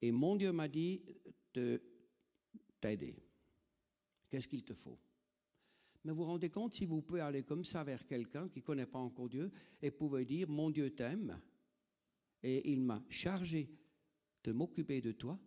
Et 0.00 0.10
mon 0.10 0.34
Dieu 0.34 0.50
m'a 0.50 0.66
dit 0.66 1.02
de 1.54 1.80
t'aider. 2.80 3.22
Qu'est-ce 4.28 4.48
qu'il 4.48 4.64
te 4.64 4.74
faut? 4.74 4.98
Mais 6.04 6.10
vous 6.10 6.18
vous 6.18 6.24
rendez 6.24 6.50
compte 6.50 6.74
si 6.74 6.84
vous 6.84 7.00
pouvez 7.02 7.20
aller 7.20 7.44
comme 7.44 7.64
ça 7.64 7.84
vers 7.84 8.04
quelqu'un 8.06 8.48
qui 8.48 8.58
ne 8.58 8.64
connaît 8.64 8.86
pas 8.86 8.98
encore 8.98 9.28
Dieu 9.28 9.52
et 9.80 9.92
pouvez 9.92 10.24
dire, 10.24 10.48
mon 10.48 10.70
Dieu 10.70 10.90
t'aime 10.90 11.40
et 12.42 12.72
il 12.72 12.80
m'a 12.80 13.04
chargé 13.08 13.70
de 14.42 14.50
m'occuper 14.50 15.00
de 15.00 15.12
toi, 15.12 15.38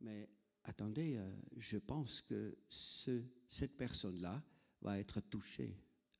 mais 0.00 0.28
attendez, 0.64 1.16
euh, 1.16 1.30
je 1.56 1.78
pense 1.78 2.22
que 2.22 2.56
ce, 2.68 3.22
cette 3.48 3.76
personne-là 3.76 4.42
va 4.80 4.98
être 4.98 5.20
touchée 5.20 5.76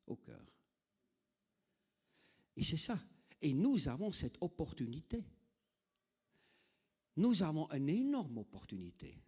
au 0.07 0.17
cœur. 0.17 0.45
Et 2.57 2.65
c'est 2.65 2.77
ça. 2.77 2.99
Et 3.41 3.55
nous 3.55 3.89
avons 3.89 4.11
cette 4.11 4.37
opportunité. 4.41 5.25
Nous 7.17 7.43
avons 7.43 7.71
une 7.71 7.89
énorme 7.89 8.39
opportunité. 8.39 9.23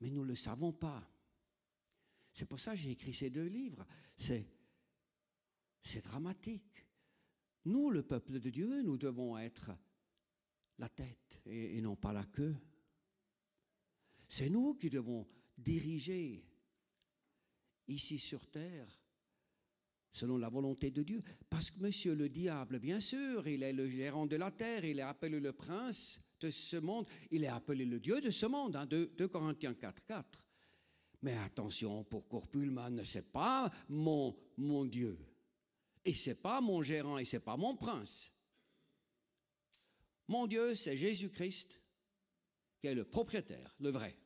Mais 0.00 0.10
nous 0.10 0.22
ne 0.22 0.28
le 0.28 0.34
savons 0.34 0.72
pas. 0.72 1.08
C'est 2.32 2.46
pour 2.46 2.60
ça 2.60 2.72
que 2.72 2.78
j'ai 2.78 2.92
écrit 2.92 3.12
ces 3.12 3.30
deux 3.30 3.46
livres. 3.46 3.84
C'est 4.14 4.46
dramatique. 6.02 6.86
Nous, 7.64 7.90
le 7.90 8.02
peuple 8.02 8.38
de 8.38 8.50
Dieu, 8.50 8.82
nous 8.82 8.96
devons 8.96 9.36
être 9.36 9.72
la 10.80 10.88
tête 10.88 11.40
et, 11.46 11.80
non 11.80 11.94
pas 11.94 12.12
la 12.12 12.24
queue. 12.24 12.56
C'est 14.26 14.48
nous 14.48 14.74
qui 14.74 14.88
devons 14.88 15.26
diriger 15.56 16.44
ici 17.86 18.18
sur 18.18 18.46
terre 18.48 18.88
selon 20.10 20.38
la 20.38 20.48
volonté 20.48 20.90
de 20.90 21.02
Dieu. 21.02 21.22
Parce 21.48 21.70
que 21.70 21.78
monsieur 21.80 22.14
le 22.14 22.28
diable, 22.28 22.80
bien 22.80 23.00
sûr, 23.00 23.46
il 23.46 23.62
est 23.62 23.72
le 23.72 23.88
gérant 23.88 24.26
de 24.26 24.36
la 24.36 24.50
terre, 24.50 24.84
il 24.84 24.98
est 24.98 25.02
appelé 25.02 25.38
le 25.38 25.52
prince 25.52 26.20
de 26.40 26.50
ce 26.50 26.78
monde, 26.78 27.06
il 27.30 27.44
est 27.44 27.48
appelé 27.48 27.84
le 27.84 28.00
Dieu 28.00 28.20
de 28.20 28.30
ce 28.30 28.46
monde, 28.46 28.74
hein, 28.74 28.86
2, 28.86 29.12
2 29.16 29.28
Corinthiens 29.28 29.74
4, 29.74 30.04
4. 30.04 30.44
Mais 31.22 31.36
attention, 31.36 32.02
pour 32.04 32.26
Corpulman, 32.26 33.04
c'est 33.04 33.30
pas 33.30 33.70
mon, 33.88 34.34
mon 34.56 34.86
Dieu. 34.86 35.18
Et 36.04 36.14
c'est 36.14 36.34
pas 36.34 36.62
mon 36.62 36.82
gérant 36.82 37.18
et 37.18 37.26
c'est 37.26 37.40
pas 37.40 37.58
mon 37.58 37.76
prince. 37.76 38.32
Mon 40.30 40.46
Dieu, 40.46 40.76
c'est 40.76 40.96
Jésus-Christ 40.96 41.80
qui 42.78 42.86
est 42.86 42.94
le 42.94 43.04
propriétaire, 43.04 43.74
le 43.80 43.90
vrai. 43.90 44.16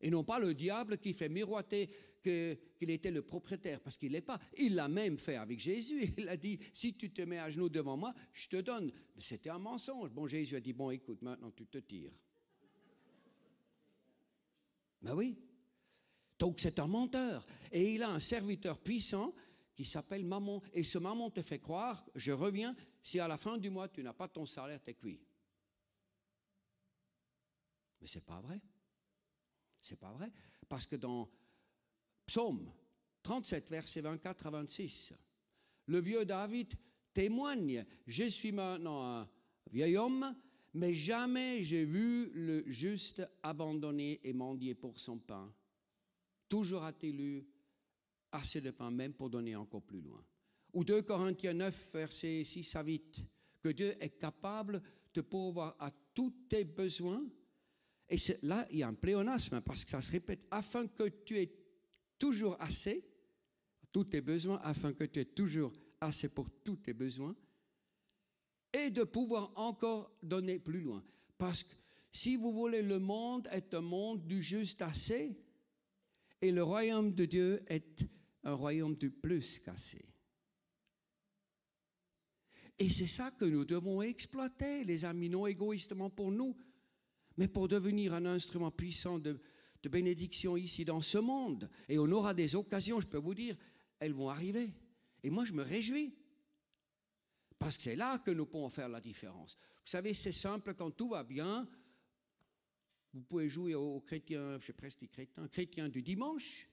Et 0.00 0.08
non 0.08 0.24
pas 0.24 0.38
le 0.38 0.54
diable 0.54 0.96
qui 0.96 1.12
fait 1.12 1.28
miroiter 1.28 1.90
qu'il 2.22 2.88
était 2.88 3.10
le 3.10 3.20
propriétaire, 3.20 3.82
parce 3.82 3.98
qu'il 3.98 4.12
n'est 4.12 4.22
pas. 4.22 4.40
Il 4.56 4.76
l'a 4.76 4.88
même 4.88 5.18
fait 5.18 5.36
avec 5.36 5.58
Jésus. 5.58 6.14
Il 6.16 6.26
a 6.26 6.38
dit, 6.38 6.58
si 6.72 6.94
tu 6.94 7.10
te 7.10 7.20
mets 7.20 7.38
à 7.38 7.50
genoux 7.50 7.68
devant 7.68 7.98
moi, 7.98 8.14
je 8.32 8.48
te 8.48 8.56
donne. 8.56 8.90
C'était 9.18 9.50
un 9.50 9.58
mensonge. 9.58 10.10
Bon, 10.10 10.26
Jésus 10.26 10.56
a 10.56 10.60
dit, 10.60 10.72
bon, 10.72 10.90
écoute, 10.90 11.20
maintenant 11.20 11.50
tu 11.50 11.66
te 11.66 11.76
tires. 11.76 12.18
Ben 15.02 15.14
oui. 15.14 15.36
Donc 16.38 16.60
c'est 16.60 16.78
un 16.78 16.86
menteur. 16.86 17.46
Et 17.70 17.94
il 17.94 18.02
a 18.02 18.08
un 18.08 18.20
serviteur 18.20 18.78
puissant 18.78 19.34
qui 19.74 19.84
s'appelle 19.84 20.24
Maman. 20.24 20.62
Et 20.72 20.84
ce 20.84 20.98
Maman 20.98 21.30
te 21.30 21.42
fait 21.42 21.58
croire, 21.58 22.04
je 22.14 22.32
reviens, 22.32 22.74
si 23.02 23.18
à 23.20 23.28
la 23.28 23.36
fin 23.36 23.58
du 23.58 23.70
mois 23.70 23.88
tu 23.88 24.02
n'as 24.02 24.12
pas 24.12 24.28
ton 24.28 24.46
salaire, 24.46 24.82
t'es 24.82 24.94
cuit. 24.94 25.20
Mais 28.00 28.06
c'est 28.06 28.24
pas 28.24 28.40
vrai. 28.40 28.60
C'est 29.80 29.98
pas 29.98 30.12
vrai. 30.12 30.32
Parce 30.68 30.86
que 30.86 30.96
dans 30.96 31.28
Psaume 32.26 32.72
37, 33.22 33.70
versets 33.70 34.00
24 34.00 34.46
à 34.46 34.50
26, 34.50 35.12
le 35.86 36.00
vieux 36.00 36.24
David 36.24 36.74
témoigne, 37.12 37.84
je 38.06 38.24
suis 38.24 38.52
maintenant 38.52 39.04
un 39.04 39.28
vieil 39.70 39.96
homme, 39.96 40.34
mais 40.74 40.94
jamais 40.94 41.62
j'ai 41.64 41.84
vu 41.84 42.30
le 42.32 42.64
juste 42.66 43.22
abandonné 43.42 44.20
et 44.22 44.32
mendier 44.32 44.74
pour 44.74 44.98
son 45.00 45.18
pain. 45.18 45.52
Toujours 46.48 46.84
a-t-il 46.84 47.20
eu 47.20 47.46
assez 48.32 48.60
de 48.60 48.70
pain, 48.70 48.90
même 48.90 49.12
pour 49.12 49.30
donner 49.30 49.56
encore 49.56 49.82
plus 49.82 50.00
loin. 50.00 50.24
Ou 50.72 50.84
2 50.84 51.02
Corinthiens 51.02 51.54
9, 51.54 51.90
versets 51.92 52.44
6 52.44 52.76
à 52.76 52.82
8, 52.82 53.24
que 53.60 53.68
Dieu 53.70 53.94
est 54.02 54.18
capable 54.18 54.82
de 55.12 55.20
pourvoir 55.20 55.76
à 55.78 55.90
tous 56.14 56.32
tes 56.48 56.64
besoins. 56.64 57.24
Et 58.08 58.16
là, 58.42 58.66
il 58.70 58.78
y 58.78 58.82
a 58.82 58.88
un 58.88 58.94
pléonasme 58.94 59.60
parce 59.60 59.84
que 59.84 59.90
ça 59.90 60.00
se 60.00 60.10
répète, 60.10 60.46
afin 60.50 60.86
que 60.86 61.08
tu 61.08 61.38
aies 61.38 61.52
toujours 62.18 62.56
assez, 62.60 63.04
tous 63.92 64.04
tes 64.04 64.20
besoins, 64.20 64.60
afin 64.62 64.92
que 64.92 65.04
tu 65.04 65.20
aies 65.20 65.24
toujours 65.24 65.72
assez 66.00 66.28
pour 66.28 66.48
tous 66.64 66.76
tes 66.76 66.92
besoins, 66.92 67.34
et 68.72 68.90
de 68.90 69.02
pouvoir 69.02 69.52
encore 69.56 70.12
donner 70.22 70.58
plus 70.58 70.80
loin. 70.80 71.02
Parce 71.36 71.64
que 71.64 71.74
si 72.12 72.36
vous 72.36 72.52
voulez, 72.52 72.82
le 72.82 72.98
monde 72.98 73.48
est 73.52 73.74
un 73.74 73.80
monde 73.80 74.26
du 74.26 74.42
juste 74.42 74.82
assez, 74.82 75.36
et 76.40 76.52
le 76.52 76.62
royaume 76.62 77.14
de 77.14 77.24
Dieu 77.24 77.62
est 77.66 78.06
un 78.44 78.54
royaume 78.54 78.96
du 78.96 79.10
plus 79.10 79.58
qu'assez. 79.58 80.04
Et 82.78 82.88
c'est 82.88 83.06
ça 83.06 83.30
que 83.30 83.44
nous 83.44 83.66
devons 83.66 84.00
exploiter, 84.00 84.84
les 84.84 85.04
amis, 85.04 85.28
non 85.28 85.46
égoïstement 85.46 86.08
pour 86.08 86.30
nous, 86.30 86.56
mais 87.36 87.46
pour 87.46 87.68
devenir 87.68 88.14
un 88.14 88.24
instrument 88.24 88.70
puissant 88.70 89.18
de, 89.18 89.38
bénédiction 89.82 90.56
ici 90.56 90.84
dans 90.84 91.02
ce 91.02 91.18
monde. 91.18 91.70
Et 91.88 91.98
on 91.98 92.10
aura 92.10 92.32
des 92.32 92.56
occasions, 92.56 93.00
je 93.00 93.06
peux 93.06 93.18
vous 93.18 93.34
dire, 93.34 93.56
elles 93.98 94.14
vont 94.14 94.30
arriver. 94.30 94.74
Et 95.22 95.30
moi, 95.30 95.44
je 95.44 95.52
me 95.52 95.62
réjouis. 95.62 96.14
Parce 97.58 97.76
que 97.76 97.82
c'est 97.82 97.96
là 97.96 98.18
que 98.18 98.30
nous 98.30 98.46
pouvons 98.46 98.70
faire 98.70 98.88
la 98.88 99.00
différence. 99.00 99.58
Vous 99.84 99.90
savez, 99.90 100.14
c'est 100.14 100.32
simple, 100.32 100.74
quand 100.74 100.90
tout 100.90 101.08
va 101.08 101.22
bien, 101.22 101.68
vous 103.12 103.22
pouvez 103.22 103.48
jouer 103.50 103.74
aux 103.74 104.00
chrétiens, 104.00 104.58
je 104.58 104.66
sais 104.66 104.72
presque 104.72 105.06
chrétiens, 105.08 105.48
chrétiens 105.48 105.88
du 105.90 106.02
dimanche, 106.02 106.66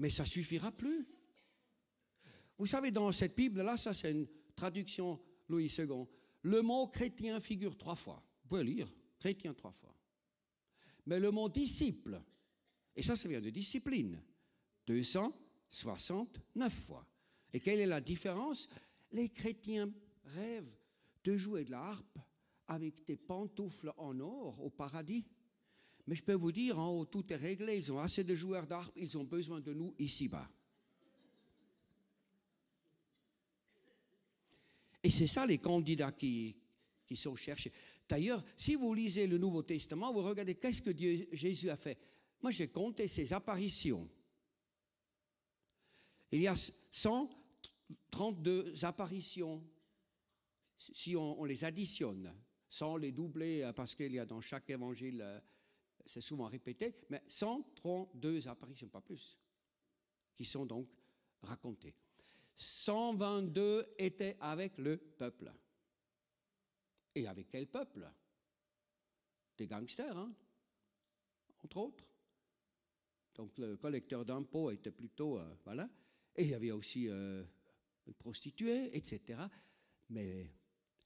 mais 0.00 0.10
ça 0.10 0.24
suffira 0.24 0.72
plus. 0.72 1.06
Vous 2.58 2.66
savez, 2.66 2.90
dans 2.90 3.12
cette 3.12 3.36
Bible-là, 3.36 3.76
ça 3.76 3.92
c'est 3.92 4.10
une 4.10 4.26
traduction 4.56 5.20
Louis 5.48 5.72
II, 5.78 6.06
le 6.42 6.62
mot 6.62 6.88
chrétien 6.88 7.38
figure 7.38 7.76
trois 7.76 7.94
fois. 7.94 8.24
Vous 8.42 8.48
pouvez 8.48 8.64
lire, 8.64 8.90
chrétien 9.18 9.52
trois 9.52 9.72
fois. 9.72 9.94
Mais 11.04 11.20
le 11.20 11.30
mot 11.30 11.50
disciple, 11.50 12.20
et 12.96 13.02
ça, 13.02 13.14
ça 13.14 13.28
vient 13.28 13.42
de 13.42 13.50
discipline, 13.50 14.22
269 14.86 16.72
fois. 16.72 17.06
Et 17.52 17.60
quelle 17.60 17.80
est 17.80 17.86
la 17.86 18.00
différence? 18.00 18.68
Les 19.12 19.28
chrétiens 19.28 19.92
rêvent 20.24 20.74
de 21.24 21.36
jouer 21.36 21.64
de 21.64 21.72
la 21.72 21.80
harpe 21.80 22.18
avec 22.68 23.04
des 23.04 23.16
pantoufles 23.16 23.92
en 23.98 24.18
or 24.20 24.62
au 24.62 24.70
paradis. 24.70 25.26
Mais 26.06 26.14
je 26.14 26.22
peux 26.22 26.34
vous 26.34 26.52
dire, 26.52 26.78
en 26.78 26.90
haut, 26.90 27.04
tout 27.04 27.30
est 27.32 27.36
réglé. 27.36 27.76
Ils 27.76 27.92
ont 27.92 28.00
assez 28.00 28.24
de 28.24 28.34
joueurs 28.34 28.66
d'harpe, 28.66 28.96
ils 28.96 29.18
ont 29.18 29.24
besoin 29.24 29.60
de 29.60 29.72
nous 29.72 29.94
ici-bas. 29.98 30.48
Et 35.02 35.10
c'est 35.10 35.26
ça 35.26 35.46
les 35.46 35.58
candidats 35.58 36.12
qui, 36.12 36.54
sont 37.14 37.34
cherchés. 37.34 37.72
D'ailleurs, 38.08 38.44
si 38.56 38.76
vous 38.76 38.94
lisez 38.94 39.26
le 39.26 39.38
Nouveau 39.38 39.62
Testament, 39.62 40.12
vous 40.12 40.22
regardez 40.22 40.54
qu'est-ce 40.54 40.82
que 40.82 40.92
Jésus 41.32 41.70
a 41.70 41.76
fait. 41.76 41.98
Moi, 42.40 42.52
j'ai 42.52 42.68
compté 42.68 43.08
ses 43.08 43.32
apparitions. 43.32 44.08
Il 46.30 46.42
y 46.42 46.46
a 46.46 46.54
132 46.54 48.84
apparitions, 48.84 49.64
si 50.76 51.16
on, 51.16 51.42
les 51.44 51.64
additionne, 51.64 52.32
sans 52.68 52.96
les 52.96 53.10
doubler, 53.10 53.62
euh, 53.62 53.72
parce 53.72 53.96
qu'il 53.96 54.12
y 54.12 54.20
a 54.20 54.24
dans 54.24 54.40
chaque 54.40 54.70
évangile, 54.70 55.22
euh, 55.22 55.40
c'est 56.10 56.20
souvent 56.20 56.48
répété, 56.48 56.92
mais 57.08 57.22
132 57.28 58.48
apparitions, 58.48 58.88
pas 58.88 59.00
plus, 59.00 59.38
qui 60.34 60.44
sont 60.44 60.66
donc 60.66 60.88
racontées. 61.42 61.94
122 62.56 63.94
étaient 63.96 64.36
avec 64.40 64.76
le 64.78 64.96
peuple. 64.96 65.52
Et 67.14 67.28
avec 67.28 67.48
quel 67.48 67.68
peuple? 67.68 68.10
Des 69.56 69.68
gangsters, 69.68 70.18
hein 70.18 70.34
entre 71.62 71.76
autres. 71.76 72.04
Donc 73.36 73.56
le 73.58 73.76
collecteur 73.76 74.24
d'impôts 74.24 74.72
était 74.72 74.90
plutôt... 74.90 75.38
Euh, 75.38 75.54
voilà. 75.64 75.88
Et 76.34 76.42
il 76.42 76.50
y 76.50 76.54
avait 76.54 76.72
aussi 76.72 77.08
euh, 77.08 77.44
une 78.06 78.14
prostituée, 78.14 78.96
etc. 78.96 79.42
Mais 80.08 80.50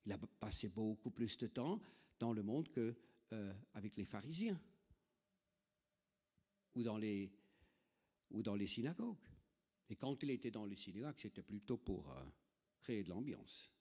il 0.07 0.12
a 0.12 0.19
passé 0.19 0.69
beaucoup 0.69 1.11
plus 1.11 1.37
de 1.37 1.47
temps 1.49 1.79
dans 2.19 2.33
le 2.33 2.43
monde 2.43 2.71
qu'avec 2.71 3.93
euh, 3.93 3.97
les 3.97 4.05
pharisiens 4.07 4.59
ou 6.75 6.83
dans 6.83 6.97
les, 6.97 7.31
ou 8.31 8.43
dans 8.43 8.55
les 8.55 8.67
synagogues. 8.67 9.17
Et 9.91 9.97
quand 9.97 10.23
il 10.23 10.31
était 10.31 10.51
dans 10.51 10.65
les 10.65 10.77
synagogues, 10.77 11.15
c'était 11.19 11.43
plutôt 11.43 11.77
pour 11.77 12.15
créer 12.81 13.03
de 13.03 13.11
l'ambiance 13.11 13.75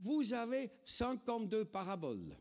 vous 0.00 0.32
avez 0.32 0.70
52 0.84 1.64
paraboles. 1.64 2.36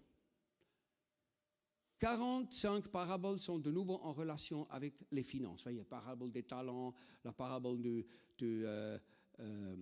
45 2.00 2.90
paraboles 2.90 3.40
sont 3.40 3.58
de 3.58 3.72
nouveau 3.72 3.96
en 4.04 4.14
relation 4.14 4.70
avec 4.70 4.94
les 5.12 5.24
finances. 5.24 5.64
Y 5.66 5.70
a 5.70 5.72
la 5.72 5.84
parabole 5.84 6.32
des 6.32 6.44
talents, 6.44 6.94
la 7.24 7.34
parabole 7.34 7.82
du, 7.82 8.06
euh, 8.44 9.00
euh, 9.40 9.76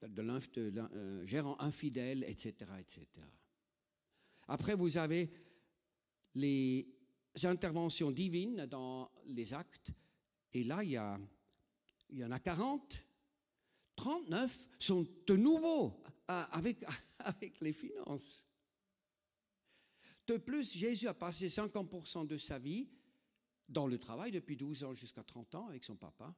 de, 0.00 0.78
euh, 0.80 1.26
gérant 1.26 1.60
infidèle, 1.60 2.24
etc., 2.24 2.54
etc. 2.80 3.06
Après, 4.48 4.74
vous 4.74 4.96
avez 4.96 5.30
les 6.34 6.88
interventions 7.44 8.10
divines 8.10 8.66
dans 8.66 9.10
les 9.26 9.52
actes. 9.52 9.90
Et 10.52 10.64
là, 10.64 10.82
il 10.82 10.90
y, 10.90 10.96
a, 10.96 11.18
il 12.10 12.18
y 12.18 12.24
en 12.24 12.30
a 12.30 12.38
40. 12.38 12.98
39 13.96 14.68
sont 14.78 15.06
de 15.26 15.36
nouveau 15.36 16.02
avec, 16.28 16.84
les 17.60 17.72
finances. 17.72 18.44
De 20.26 20.36
plus, 20.36 20.72
Jésus 20.72 21.08
a 21.08 21.14
passé 21.14 21.48
50% 21.48 22.26
de 22.26 22.36
sa 22.36 22.58
vie 22.58 22.88
dans 23.68 23.86
le 23.86 23.98
travail 23.98 24.30
depuis 24.30 24.56
12 24.56 24.84
ans 24.84 24.94
jusqu'à 24.94 25.22
30 25.22 25.54
ans 25.54 25.66
avec 25.68 25.84
son 25.84 25.96
papa. 25.96 26.34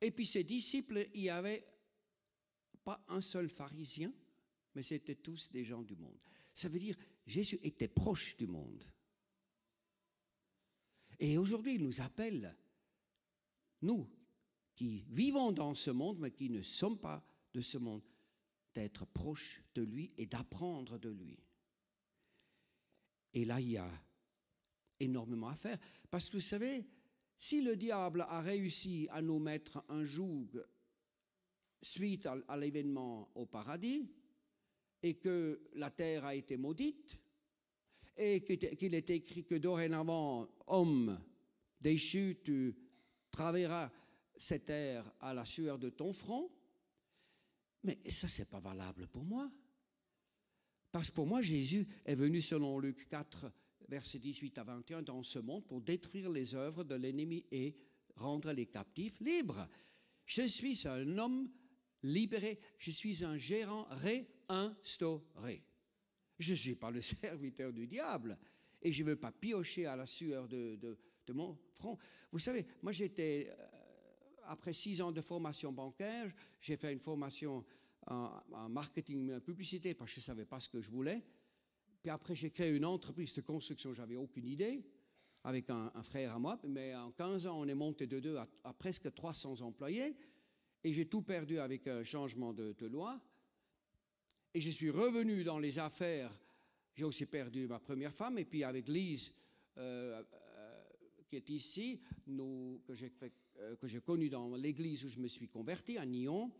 Et 0.00 0.10
puis 0.10 0.26
ses 0.26 0.44
disciples, 0.44 1.08
il 1.14 1.22
n'y 1.22 1.30
avait 1.30 1.66
pas 2.84 3.04
un 3.08 3.20
seul 3.20 3.48
pharisien, 3.48 4.12
mais 4.74 4.82
c'était 4.82 5.16
tous 5.16 5.50
des 5.50 5.64
gens 5.64 5.82
du 5.82 5.96
monde. 5.96 6.18
Ça 6.54 6.68
veut 6.68 6.78
dire 6.78 6.96
Jésus 7.26 7.58
était 7.62 7.88
proche 7.88 8.36
du 8.36 8.46
monde. 8.46 8.84
Et 11.18 11.38
aujourd'hui, 11.38 11.74
il 11.74 11.82
nous 11.82 12.00
appelle, 12.00 12.56
nous 13.82 14.08
qui 14.74 15.04
vivons 15.08 15.50
dans 15.50 15.74
ce 15.74 15.90
monde, 15.90 16.18
mais 16.20 16.30
qui 16.30 16.50
ne 16.50 16.62
sommes 16.62 16.98
pas 16.98 17.24
de 17.52 17.60
ce 17.60 17.78
monde, 17.78 18.02
d'être 18.72 19.06
proche 19.06 19.60
de 19.74 19.82
lui 19.82 20.12
et 20.16 20.26
d'apprendre 20.26 20.98
de 20.98 21.08
lui. 21.08 21.38
Et 23.34 23.44
là, 23.44 23.60
il 23.60 23.70
y 23.70 23.76
a 23.76 23.90
énormément 25.00 25.48
à 25.48 25.56
faire. 25.56 25.78
Parce 26.10 26.28
que 26.28 26.36
vous 26.36 26.42
savez, 26.42 26.86
si 27.38 27.60
le 27.60 27.76
diable 27.76 28.22
a 28.28 28.40
réussi 28.40 29.08
à 29.10 29.20
nous 29.20 29.38
mettre 29.38 29.84
un 29.88 30.04
joug 30.04 30.48
suite 31.82 32.26
à, 32.26 32.56
l'événement 32.56 33.30
au 33.34 33.46
paradis, 33.46 34.08
et 35.02 35.14
que 35.14 35.60
la 35.74 35.90
terre 35.90 36.24
a 36.24 36.34
été 36.34 36.56
maudite, 36.56 37.18
et 38.18 38.42
qu'il 38.42 38.94
est 38.94 39.10
écrit 39.10 39.44
que 39.44 39.54
dorénavant, 39.54 40.48
homme 40.66 41.18
déchu, 41.80 42.38
tu 42.44 42.74
travailleras 43.30 43.90
cet 44.36 44.70
air 44.70 45.10
à 45.20 45.32
la 45.32 45.44
sueur 45.44 45.78
de 45.78 45.90
ton 45.90 46.12
front. 46.12 46.50
Mais 47.84 47.98
ça, 48.10 48.28
c'est 48.28 48.48
pas 48.48 48.60
valable 48.60 49.06
pour 49.08 49.24
moi. 49.24 49.50
Parce 50.90 51.10
que 51.10 51.14
pour 51.14 51.26
moi, 51.26 51.40
Jésus 51.42 51.86
est 52.04 52.14
venu, 52.14 52.40
selon 52.40 52.78
Luc 52.78 53.08
4, 53.08 53.52
versets 53.88 54.18
18 54.18 54.58
à 54.58 54.64
21, 54.64 55.02
dans 55.02 55.22
ce 55.22 55.38
monde 55.38 55.66
pour 55.66 55.80
détruire 55.80 56.30
les 56.30 56.54
œuvres 56.54 56.84
de 56.84 56.94
l'ennemi 56.94 57.46
et 57.50 57.76
rendre 58.16 58.52
les 58.52 58.66
captifs 58.66 59.20
libres. 59.20 59.68
Je 60.26 60.42
suis 60.42 60.86
un 60.86 61.18
homme 61.18 61.50
libéré, 62.02 62.60
je 62.78 62.90
suis 62.90 63.24
un 63.24 63.36
gérant 63.36 63.86
réinstauré. 63.90 65.62
Je 66.38 66.52
ne 66.52 66.56
suis 66.56 66.74
pas 66.74 66.90
le 66.90 67.00
serviteur 67.02 67.72
du 67.72 67.86
diable 67.86 68.38
et 68.80 68.92
je 68.92 69.02
ne 69.02 69.10
veux 69.10 69.16
pas 69.16 69.32
piocher 69.32 69.86
à 69.86 69.96
la 69.96 70.06
sueur 70.06 70.48
de, 70.48 70.76
de, 70.76 71.32
mon 71.32 71.58
front. 71.74 71.98
Vous 72.32 72.38
savez, 72.38 72.66
moi 72.82 72.90
j'étais, 72.90 73.50
euh, 73.50 73.66
après 74.44 74.72
six 74.72 75.02
ans 75.02 75.12
de 75.12 75.20
formation 75.20 75.72
bancaire, 75.72 76.32
j'ai 76.60 76.76
fait 76.76 76.92
une 76.92 77.00
formation 77.00 77.64
en, 78.06 78.40
en 78.52 78.68
marketing 78.68 79.30
et 79.30 79.40
publicité 79.40 79.92
parce 79.94 80.10
que 80.10 80.14
je 80.14 80.20
ne 80.20 80.24
savais 80.24 80.46
pas 80.46 80.58
ce 80.58 80.68
que 80.68 80.80
je 80.80 80.90
voulais. 80.90 81.22
Puis 82.00 82.10
après, 82.10 82.34
j'ai 82.34 82.50
créé 82.50 82.74
une 82.74 82.84
entreprise 82.84 83.34
de 83.34 83.40
construction, 83.40 83.92
j'avais 83.92 84.16
aucune 84.16 84.46
idée, 84.46 84.84
avec 85.44 85.70
un, 85.70 85.90
frère 86.02 86.34
à 86.34 86.38
moi. 86.38 86.58
Mais 86.66 86.94
en 86.94 87.10
15 87.10 87.46
ans, 87.46 87.60
on 87.60 87.66
est 87.66 87.74
monté 87.74 88.06
de 88.06 88.20
deux 88.20 88.36
à, 88.36 88.72
presque 88.72 89.12
300 89.12 89.60
employés. 89.62 90.16
Et 90.84 90.92
j'ai 90.92 91.06
tout 91.06 91.22
perdu 91.22 91.58
avec 91.58 91.86
un 91.86 92.04
changement 92.04 92.52
de, 92.52 92.86
loi. 92.86 93.20
Et 94.54 94.60
je 94.60 94.70
suis 94.70 94.90
revenu 94.90 95.44
dans 95.44 95.58
les 95.58 95.78
affaires. 95.78 96.32
J'ai 96.94 97.04
aussi 97.04 97.26
perdu 97.26 97.66
ma 97.66 97.78
première 97.78 98.14
femme. 98.14 98.38
Et 98.38 98.44
puis 98.44 98.64
avec 98.64 98.88
Lise, 98.88 99.30
euh, 99.76 100.22
euh, 100.32 100.82
qui 101.28 101.36
est 101.36 101.50
ici, 101.50 102.00
que 102.26 102.94
j'ai 102.94 103.12
euh, 103.58 103.76
que 103.76 103.98
connu 103.98 104.30
dans 104.30 104.54
l'église 104.56 105.04
où 105.04 105.08
je 105.08 105.18
me 105.18 105.28
suis 105.28 105.48
converti, 105.48 105.98
à 105.98 106.06
Nyon. 106.06 106.50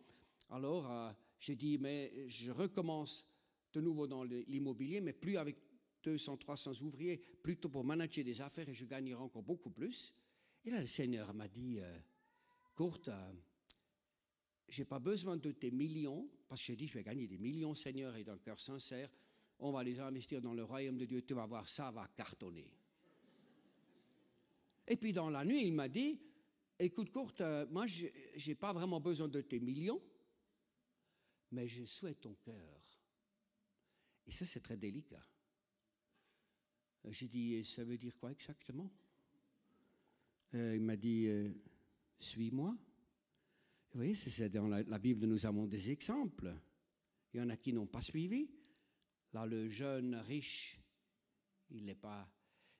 Alors, 0.51 1.15
j'ai 1.39 1.57
dit, 1.57 1.79
mais 1.79 2.29
je 2.29 2.51
recommence 2.51 3.27
de 3.73 3.81
nouveau 3.81 4.07
dans 4.07 4.25
l'immobilier, 4.25 5.01
mais 5.01 5.13
plus 5.13 5.37
avec 5.37 5.57
200, 6.03 6.37
300 6.39 6.83
ouvriers, 6.83 7.19
plutôt 7.43 7.69
pour 7.69 7.85
manager 7.85 8.25
des 8.25 8.41
affaires 8.41 8.69
et 8.69 8.75
je 8.75 8.85
gagnerai 8.85 9.21
encore 9.21 9.43
beaucoup 9.43 9.71
plus. 9.71 10.15
Et 10.65 10.71
là, 10.71 10.81
le 10.81 10.87
Seigneur 10.87 11.35
m'a 11.35 11.49
dit, 11.49 11.81
Courte, 12.75 13.11
j'ai 14.69 14.85
pas 14.85 14.99
besoin 14.99 15.37
de 15.37 15.51
tes 15.53 15.71
millions, 15.71 16.29
parce 16.49 16.61
que 16.61 16.67
j'ai 16.67 16.77
dit, 16.77 16.87
je 16.87 16.95
vais 16.95 17.03
gagner 17.03 17.27
des 17.27 17.39
millions, 17.39 17.75
Seigneur, 17.75 18.15
et 18.17 18.25
d'un 18.25 18.39
cœur 18.39 18.61
sincère, 18.61 19.11
on 19.59 19.73
va 19.73 19.83
les 19.83 19.99
investir 19.99 20.41
dans 20.41 20.55
le 20.55 20.63
royaume 20.63 20.99
de 20.99 21.05
Dieu, 21.05 21.23
tu 21.23 21.35
vas 21.35 21.47
voir, 21.47 21.69
ça 21.69 21.91
va 21.91 22.07
cartonner. 22.09 22.71
Et 24.87 24.97
puis 24.97 25.13
dans 25.13 25.31
la 25.31 25.45
nuit, 25.45 25.67
il 25.67 25.73
m'a 25.73 25.89
dit, 25.89 26.21
écoute, 26.79 27.11
Courte, 27.11 27.41
euh, 27.41 27.67
moi, 27.71 27.87
je 27.87 28.07
n'ai 28.47 28.55
pas 28.55 28.73
vraiment 28.73 29.01
besoin 29.01 29.29
de 29.29 29.41
tes 29.41 29.59
millions, 29.59 30.01
mais 31.51 31.67
je 31.67 31.85
souhaite 31.85 32.21
ton 32.21 32.35
cœur. 32.35 32.81
Et 34.27 34.31
ça, 34.31 34.45
c'est 34.45 34.61
très 34.61 34.77
délicat. 34.77 35.25
Euh, 37.05 37.13
j'ai 37.13 37.29
dit, 37.29 37.65
ça 37.65 37.85
veut 37.85 37.99
dire 37.99 38.17
quoi 38.19 38.31
exactement? 38.33 38.91
Euh, 40.55 40.77
Il 40.77 40.83
m'a 40.83 40.97
dit, 40.97 41.29
suis-moi. 42.19 42.77
Voyez, 43.99 44.15
c'est 44.15 44.49
dans 44.49 44.69
la, 44.69 44.99
Bible, 45.01 45.27
nous 45.27 45.45
avons 45.45 45.67
des 45.67 45.91
exemples. 45.91 46.55
Il 47.35 47.41
y 47.41 47.43
en 47.43 47.49
a 47.49 47.57
qui 47.57 47.73
n'ont 47.73 47.89
pas 47.89 48.01
suivi. 48.01 48.49
Là, 49.33 49.45
le 49.45 49.69
jeune 49.69 50.15
riche, 50.15 50.79
il 51.71 51.83
n'est 51.83 51.97
pas. 51.97 52.33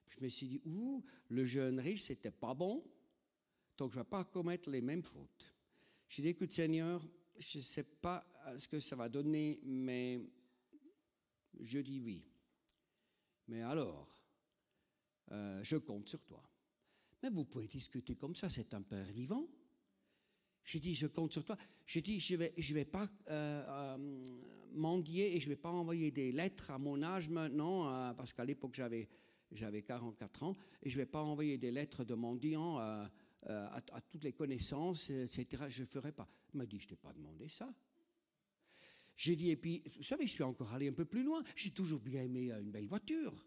Je 0.07 0.21
me 0.21 0.29
suis 0.29 0.47
dit, 0.47 0.61
ouh, 0.63 1.03
le 1.27 1.43
jeune 1.43 1.81
riche, 1.81 2.03
c'était 2.03 2.31
pas 2.31 2.53
bon, 2.53 2.89
donc 3.77 3.91
je 3.91 3.97
ne 3.97 4.03
vais 4.03 4.09
pas 4.09 4.23
commettre 4.23 4.69
les 4.69 4.79
mêmes 4.79 5.03
fautes. 5.03 5.53
J'ai 6.07 6.21
dit, 6.21 6.29
écoute, 6.29 6.53
Seigneur, 6.53 7.05
je 7.37 7.57
ne 7.57 7.63
sais 7.63 7.83
pas 7.83 8.25
ce 8.57 8.69
que 8.69 8.79
ça 8.79 8.95
va 8.95 9.09
donner, 9.09 9.59
mais 9.61 10.21
je 11.59 11.79
dis 11.79 11.99
oui. 11.99 12.23
Mais 13.49 13.61
alors, 13.61 14.07
euh, 15.33 15.61
je 15.65 15.75
compte 15.75 16.07
sur 16.07 16.23
toi. 16.23 16.49
Mais 17.21 17.29
vous 17.29 17.43
pouvez 17.43 17.67
discuter 17.67 18.15
comme 18.15 18.37
ça, 18.37 18.47
c'est 18.47 18.73
un 18.73 18.83
père 18.83 19.11
vivant. 19.11 19.49
J'ai 20.69 20.79
dit, 20.79 20.93
je 20.93 21.07
compte 21.07 21.33
sur 21.33 21.43
toi. 21.43 21.57
J'ai 21.87 21.99
dit, 21.99 22.19
je 22.19 22.33
ne 22.33 22.37
vais, 22.37 22.53
je 22.55 22.75
vais 22.75 22.85
pas 22.85 23.09
euh, 23.29 23.63
euh, 23.67 23.97
mendier 24.73 25.35
et 25.35 25.39
je 25.39 25.45
ne 25.45 25.53
vais 25.53 25.59
pas 25.59 25.71
envoyer 25.71 26.11
des 26.11 26.31
lettres 26.31 26.69
à 26.69 26.77
mon 26.77 27.01
âge 27.01 27.27
maintenant, 27.27 28.13
parce 28.13 28.33
qu'à 28.33 28.45
l'époque, 28.45 28.75
j'avais, 28.75 29.09
j'avais 29.51 29.81
44 29.81 30.43
ans, 30.43 30.55
et 30.83 30.91
je 30.91 30.95
ne 30.95 31.01
vais 31.01 31.07
pas 31.07 31.23
envoyer 31.23 31.57
des 31.57 31.71
lettres 31.71 32.03
de 32.03 32.13
mendiant 32.13 32.77
à, 32.77 33.09
à, 33.47 34.01
toutes 34.11 34.23
les 34.23 34.33
connaissances, 34.33 35.09
etc. 35.09 35.63
Je 35.69 35.81
ne 35.81 35.87
ferai 35.87 36.11
pas. 36.11 36.29
Il 36.53 36.57
m'a 36.57 36.67
dit, 36.67 36.77
je 36.77 36.85
ne 36.85 36.89
t'ai 36.89 36.97
pas 36.97 37.13
demandé 37.13 37.47
ça. 37.47 37.73
J'ai 39.17 39.35
dit, 39.35 39.49
et 39.49 39.55
puis, 39.55 39.81
vous 39.97 40.03
savez, 40.03 40.27
je 40.27 40.33
suis 40.33 40.43
encore 40.43 40.71
allé 40.71 40.87
un 40.87 40.93
peu 40.93 41.05
plus 41.05 41.23
loin. 41.23 41.43
J'ai 41.55 41.71
toujours 41.71 41.99
bien 41.99 42.21
aimé 42.21 42.51
euh, 42.51 42.61
une 42.61 42.69
belle 42.69 42.87
voiture. 42.87 43.43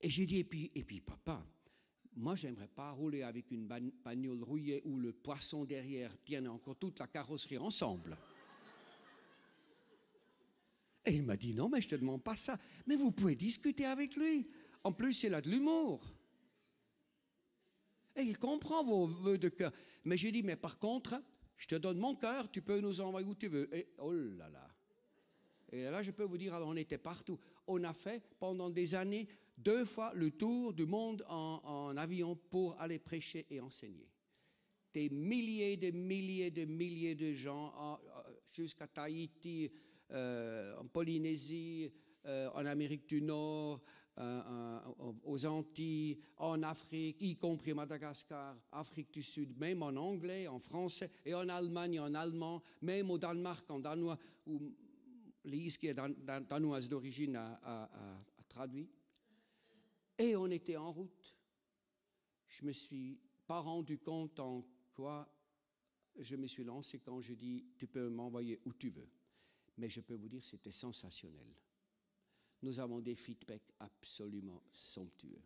Et 0.00 0.10
j'ai 0.10 0.26
dit, 0.26 0.38
et 0.38 0.44
puis, 0.44 0.70
et 0.76 0.84
puis, 0.84 1.00
papa, 1.00 1.44
moi, 2.16 2.34
j'aimerais 2.34 2.68
pas 2.68 2.90
rouler 2.92 3.22
avec 3.22 3.50
une 3.50 3.66
bagnole 3.66 4.42
rouillée 4.42 4.80
où 4.86 4.96
le 4.98 5.12
poisson 5.12 5.66
derrière 5.66 6.16
tienne 6.24 6.48
encore 6.48 6.76
toute 6.76 6.98
la 6.98 7.06
carrosserie 7.06 7.58
ensemble. 7.58 8.16
Et 11.04 11.12
il 11.12 11.22
m'a 11.22 11.36
dit, 11.36 11.52
non, 11.52 11.68
mais 11.68 11.82
je 11.82 11.88
te 11.88 11.94
demande 11.94 12.22
pas 12.22 12.34
ça. 12.34 12.58
Mais 12.86 12.96
vous 12.96 13.12
pouvez 13.12 13.36
discuter 13.36 13.84
avec 13.84 14.16
lui. 14.16 14.48
En 14.82 14.92
plus, 14.92 15.22
il 15.24 15.34
a 15.34 15.42
de 15.42 15.50
l'humour. 15.50 16.02
Et 18.16 18.22
il 18.22 18.38
comprend 18.38 18.82
vos 18.82 19.06
voeux 19.06 19.38
de 19.38 19.50
cœur. 19.50 19.72
Mais 20.04 20.16
j'ai 20.16 20.32
dit, 20.32 20.42
mais 20.42 20.56
par 20.56 20.78
contre, 20.78 21.22
je 21.58 21.66
te 21.66 21.74
donne 21.74 21.98
mon 21.98 22.16
cœur, 22.16 22.50
tu 22.50 22.62
peux 22.62 22.80
nous 22.80 23.00
envoyer 23.00 23.26
où 23.26 23.34
tu 23.34 23.48
veux. 23.48 23.68
Et 23.76 23.88
oh 23.98 24.12
là 24.12 24.48
là. 24.48 24.68
Et 25.70 25.82
là, 25.84 26.02
je 26.02 26.12
peux 26.12 26.24
vous 26.24 26.38
dire, 26.38 26.54
on 26.54 26.76
était 26.76 26.98
partout. 26.98 27.38
On 27.66 27.84
a 27.84 27.92
fait 27.92 28.22
pendant 28.38 28.70
des 28.70 28.94
années 28.94 29.28
deux 29.56 29.84
fois 29.84 30.12
le 30.14 30.30
tour 30.30 30.72
du 30.72 30.86
monde 30.86 31.24
en, 31.28 31.96
avion 31.96 32.36
pour 32.36 32.80
aller 32.80 32.98
prêcher 32.98 33.46
et 33.50 33.60
enseigner. 33.60 34.08
Des 34.92 35.08
milliers, 35.10 35.76
des 35.76 35.92
milliers, 35.92 36.50
de 36.50 36.64
milliers 36.64 37.14
de 37.14 37.32
gens 37.32 38.00
jusqu'à 38.54 38.86
Tahiti, 38.86 39.70
euh, 40.12 40.76
en 40.78 40.86
Polynésie, 40.86 41.90
euh, 42.26 42.48
en 42.54 42.64
Amérique 42.64 43.06
du 43.08 43.20
Nord, 43.20 43.82
euh, 44.18 44.78
aux 45.24 45.44
Antilles, 45.44 46.18
en 46.38 46.62
Afrique, 46.62 47.16
y 47.20 47.36
compris 47.36 47.74
Madagascar, 47.74 48.56
Afrique 48.72 49.12
du 49.12 49.22
Sud, 49.22 49.58
même 49.58 49.82
en 49.82 49.94
anglais, 49.96 50.48
en 50.48 50.58
français, 50.58 51.10
et 51.24 51.34
en 51.34 51.48
Allemagne, 51.48 52.00
en 52.00 52.14
allemand, 52.14 52.62
même 52.80 53.10
au 53.10 53.18
Danemark, 53.18 53.70
en 53.70 53.78
danois, 53.78 54.16
où 54.46 54.72
Lise, 55.44 55.76
qui 55.76 55.88
est 55.88 55.94
danoise 56.48 56.88
d'origine, 56.88 57.36
a, 57.36 57.88
traduit. 58.48 58.88
Et 60.18 60.36
on 60.36 60.50
était 60.50 60.76
en 60.76 60.92
route. 60.92 61.36
Je 62.48 62.64
me 62.64 62.72
suis 62.72 63.20
pas 63.46 63.60
rendu 63.60 63.98
compte 63.98 64.40
en 64.40 64.66
quoi 64.94 65.28
je 66.18 66.36
me 66.36 66.46
suis 66.46 66.64
lancé 66.64 66.98
quand 66.98 67.20
je 67.20 67.34
dis 67.34 67.66
tu 67.76 67.86
peux 67.86 68.08
m'envoyer 68.08 68.60
où 68.64 68.72
tu 68.72 68.90
veux. 68.90 69.08
Mais 69.76 69.88
je 69.88 70.00
peux 70.00 70.14
vous 70.14 70.28
dire 70.28 70.42
c'était 70.42 70.70
sensationnel 70.70 71.54
nous 72.62 72.80
avons 72.80 73.00
des 73.00 73.14
feedbacks 73.14 73.72
absolument 73.78 74.62
somptueux. 74.72 75.42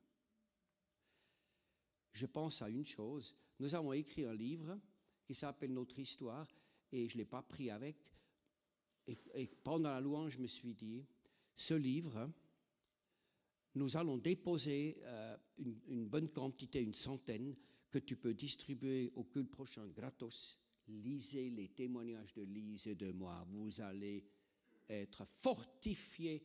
Je 2.13 2.27
pense 2.27 2.63
à 2.63 2.69
une 2.69 2.87
chose, 2.87 3.37
nous 3.59 3.75
avons 3.75 3.93
écrit 3.93 4.25
un 4.25 4.35
livre 4.35 4.79
qui 5.25 5.35
s'appelle 5.35 5.73
Notre 5.73 5.99
histoire 5.99 6.49
et 6.91 7.09
je 7.09 7.15
ne 7.15 7.19
l'ai 7.19 7.27
pas 7.27 7.43
pris 7.43 7.71
avec. 7.71 7.97
Et, 9.07 9.47
pendant 9.63 9.91
la 9.91 10.01
louange, 10.01 10.33
je 10.33 10.39
me 10.39 10.47
suis 10.47 10.75
dit, 10.75 11.05
ce 11.57 11.75
livre, 11.75 12.31
nous 13.75 13.97
allons 13.97 14.19
déposer 14.19 14.99
euh, 15.03 15.37
une, 15.89 16.09
bonne 16.09 16.29
quantité, 16.29 16.81
une 16.81 16.95
centaine, 16.95 17.55
que 17.91 17.99
tu 17.99 18.17
peux 18.17 18.35
distribuer 18.35 19.13
au 19.17 19.25
culte 19.25 19.51
prochain 19.51 19.87
gratos. 19.89 20.59
Lisez 20.89 21.51
les 21.51 21.69
témoignages 21.69 22.33
de 22.35 22.43
Lise 22.43 22.87
et 22.87 22.95
de 22.95 23.11
moi. 23.11 23.45
Vous 23.49 23.81
allez 23.81 24.25
être 24.89 25.25
fortifiés 25.25 26.43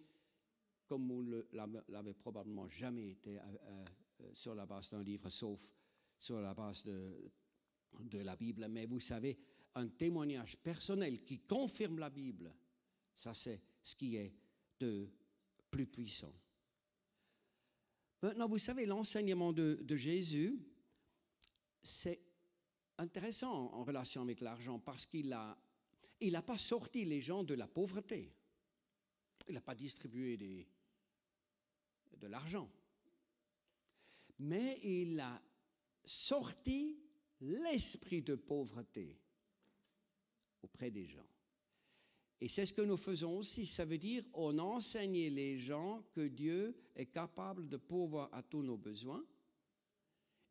comme 0.87 1.07
vous 1.07 1.23
ne 1.23 1.41
l'avez 1.87 2.13
probablement 2.13 2.69
jamais 2.69 3.11
été 3.11 3.37
euh, 3.37 3.41
euh, 4.21 4.31
sur 4.33 4.53
la 4.53 4.65
base 4.65 4.89
d'un 4.89 5.03
livre, 5.03 5.29
sauf 5.29 5.59
sur 6.17 6.39
la 6.39 6.53
base 6.53 6.83
de, 6.83 7.31
de 7.99 8.19
la 8.19 8.35
Bible. 8.35 8.67
Mais 8.69 8.85
vous 8.85 8.99
savez, 8.99 9.37
un 9.73 9.87
témoignage 9.87 10.57
personnel 10.57 11.23
qui 11.23 11.39
confirme 11.39 11.99
la 11.99 12.09
Bible, 12.09 12.53
ça 13.15 13.33
c'est 13.33 13.61
ce 13.81 13.95
qui 13.95 14.15
est 14.15 14.33
de 14.79 15.09
plus 15.69 15.87
puissant. 15.87 16.33
Maintenant, 18.21 18.47
vous 18.47 18.57
savez, 18.57 18.85
l'enseignement 18.85 19.53
de, 19.53 19.95
Jésus, 19.95 20.59
c'est 21.83 22.21
intéressant 22.97 23.73
en 23.73 23.83
relation 23.83 24.21
avec 24.21 24.41
l'argent 24.41 24.79
parce 24.79 25.05
qu'il 25.05 25.29
n'a 25.29 25.57
il 26.21 26.35
a 26.35 26.41
pas 26.41 26.57
sorti 26.57 27.03
les 27.03 27.21
gens 27.21 27.43
de 27.43 27.53
la 27.53 27.67
pauvreté. 27.67 28.33
Il 29.47 29.53
n'a 29.53 29.61
pas 29.61 29.75
distribué 29.75 30.37
de 30.37 32.27
l'argent. 32.27 32.71
Mais 34.39 34.79
il 34.83 35.19
a 35.19 35.41
sorti 36.05 36.97
l'esprit 37.41 38.21
de 38.21 38.35
pauvreté 38.35 39.19
auprès 40.63 40.89
des 40.89 41.05
gens. 41.07 41.27
Et 42.41 42.49
c'est 42.49 42.65
ce 42.65 42.73
que 42.73 42.81
nous 42.81 42.97
faisons 42.97 43.37
aussi. 43.37 43.65
Ça 43.65 43.85
veut 43.85 43.97
dire 43.97 44.23
on 44.33 44.57
enseigne 44.59 45.29
les 45.29 45.57
gens 45.57 46.03
que 46.11 46.27
Dieu 46.27 46.75
est 46.95 47.07
capable 47.07 47.67
de 47.69 47.77
pourvoir 47.77 48.29
à 48.33 48.43
tous 48.43 48.61
nos 48.61 48.77
besoins 48.77 49.23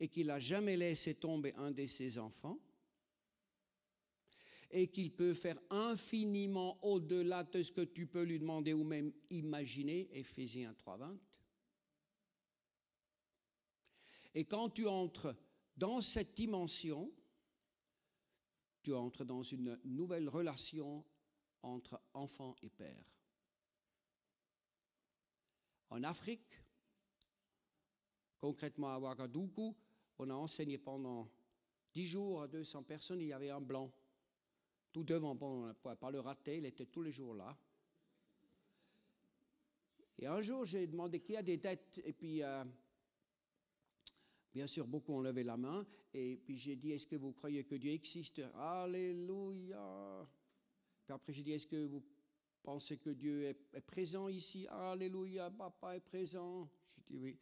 et 0.01 0.09
qu'il 0.09 0.27
n'a 0.27 0.40
jamais 0.40 0.77
laissé 0.77 1.14
tomber 1.14 1.55
un 1.55 1.70
de 1.70 1.87
ses 1.87 2.18
enfants 2.18 2.59
et 4.70 4.88
qu'il 4.88 5.12
peut 5.12 5.35
faire 5.35 5.61
infiniment 5.70 6.85
au-delà 6.85 7.44
de 7.44 7.62
ce 7.62 7.70
que 7.70 7.83
tu 7.83 8.07
peux 8.07 8.25
lui 8.25 8.40
demander 8.40 8.73
ou 8.73 8.83
même 8.83 9.12
imaginer, 9.31 10.09
Éphésiens 10.12 10.75
3.20. 10.85 11.16
Et 14.35 14.44
quand 14.44 14.70
tu 14.70 14.88
entres 14.88 15.37
dans 15.77 16.01
cette 16.01 16.35
dimension, 16.35 17.12
tu 18.83 18.92
entres 18.92 19.25
dans 19.25 19.42
une 19.42 19.79
nouvelle 19.85 20.29
relation 20.29 21.05
entre 21.64 22.00
enfant 22.12 22.55
et 22.62 22.68
père. 22.68 23.05
En 25.90 26.03
Afrique, 26.03 26.61
concrètement 28.38 28.94
à 28.94 28.98
Ouagadougou, 28.98 29.74
on 30.18 30.31
a 30.31 30.35
enseigné 30.35 30.79
pendant 30.79 31.29
dix 31.92 32.07
jours 32.07 32.42
à 32.42 32.48
200 32.48 32.83
personnes, 32.83 33.20
il 33.20 33.29
y 33.29 33.33
avait 33.33 33.50
un 33.50 33.61
blanc. 33.61 33.90
Tout 34.92 35.05
devant, 35.05 35.37
on 35.40 35.66
ne 35.66 35.72
pouvait 35.72 35.96
pas 35.96 36.11
le 36.11 36.20
rater, 36.20 36.59
il 36.59 36.66
était 36.66 36.87
tous 36.87 37.03
les 37.03 37.12
jours 37.12 37.35
là. 37.35 37.57
Et 40.18 40.27
un 40.27 40.42
jour, 40.42 40.64
j'ai 40.64 40.87
demandé 40.87 41.20
qui 41.20 41.37
a 41.37 41.42
des 41.42 41.57
dettes, 41.57 42.00
et 42.05 42.12
puis, 42.12 42.42
euh, 42.42 42.64
bien 44.53 44.66
sûr, 44.66 44.87
beaucoup 44.87 45.12
ont 45.12 45.20
levé 45.20 45.42
la 45.42 45.57
main, 45.57 45.85
et 46.12 46.37
puis 46.37 46.57
j'ai 46.57 46.77
dit, 46.77 46.92
est-ce 46.92 47.07
que 47.07 47.16
vous 47.16 47.33
croyez 47.33 47.64
que 47.64 47.74
Dieu 47.74 47.90
existe? 47.90 48.40
Alléluia 48.55 50.29
j'ai 51.29 51.43
dit, 51.43 51.53
est-ce 51.53 51.67
que 51.67 51.85
vous 51.85 52.03
pensez 52.62 52.97
que 52.97 53.11
Dieu 53.11 53.45
est, 53.45 53.81
présent 53.81 54.29
ici? 54.29 54.67
Alléluia, 54.69 55.51
papa 55.51 55.97
est 55.97 56.01
présent. 56.01 56.69
J'ai 56.97 57.03
dit 57.14 57.17
oui. 57.17 57.38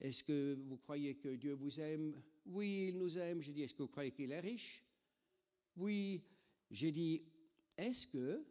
Est-ce 0.00 0.22
que 0.22 0.58
vous 0.68 0.76
croyez 0.76 1.14
que 1.16 1.36
Dieu 1.36 1.54
vous 1.54 1.80
aime? 1.80 2.20
Oui, 2.44 2.88
il 2.90 2.98
nous 2.98 3.16
aime. 3.18 3.40
J'ai 3.40 3.52
dit, 3.52 3.62
est-ce 3.62 3.74
que 3.74 3.82
vous 3.82 3.88
croyez 3.88 4.12
qu'il 4.12 4.30
est 4.30 4.40
riche? 4.40 4.84
Oui. 5.76 6.22
J'ai 6.70 6.92
dit, 6.92 7.22
est-ce 7.76 8.06
que, 8.06 8.44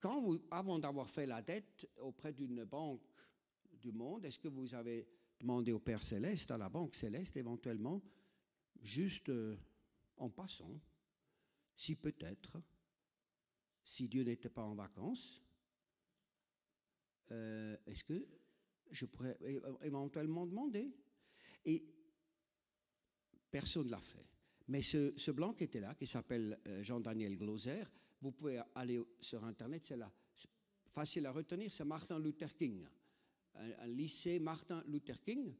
quand 0.00 0.20
vous, 0.20 0.40
avant 0.50 0.78
d'avoir 0.78 1.08
fait 1.08 1.26
la 1.26 1.40
dette 1.40 1.88
auprès 1.96 2.32
d'une 2.32 2.64
banque 2.64 3.00
du 3.72 3.92
monde, 3.92 4.24
est-ce 4.24 4.38
que 4.38 4.48
vous 4.48 4.74
avez 4.74 5.08
demandé 5.40 5.72
au 5.72 5.78
Père 5.78 6.02
céleste, 6.02 6.50
à 6.50 6.58
la 6.58 6.68
banque 6.68 6.94
céleste 6.94 7.36
éventuellement, 7.36 8.02
juste 8.80 9.28
euh, 9.28 9.56
en 10.16 10.28
passant, 10.28 10.80
si 11.74 11.96
peut-être 11.96 12.60
si 13.82 14.08
Dieu 14.08 14.22
n'était 14.22 14.48
pas 14.48 14.62
en 14.62 14.74
vacances, 14.74 15.42
euh, 17.30 17.76
est-ce 17.86 18.04
que 18.04 18.26
je 18.90 19.06
pourrais 19.06 19.38
éventuellement 19.82 20.46
demander? 20.46 20.92
Et 21.64 21.84
personne 23.50 23.86
ne 23.86 23.90
l'a 23.90 24.00
fait. 24.00 24.26
Mais 24.68 24.82
ce, 24.82 25.30
blanc 25.30 25.54
qui 25.54 25.64
était 25.64 25.80
là, 25.80 25.94
qui 25.94 26.06
s'appelle 26.06 26.58
euh, 26.66 26.82
Jean-Daniel 26.82 27.36
Gloser, 27.36 27.84
vous 28.20 28.32
pouvez 28.32 28.60
aller 28.74 29.00
sur 29.20 29.44
Internet, 29.44 29.84
c'est 29.86 29.96
là. 29.96 30.12
Facile 30.90 31.26
à 31.26 31.32
retenir, 31.32 31.72
c'est 31.72 31.84
Martin 31.84 32.18
Luther 32.18 32.54
King. 32.54 32.86
un 33.54 33.86
lycée 33.86 34.38
Martin 34.38 34.84
Luther 34.86 35.20
King, 35.20 35.54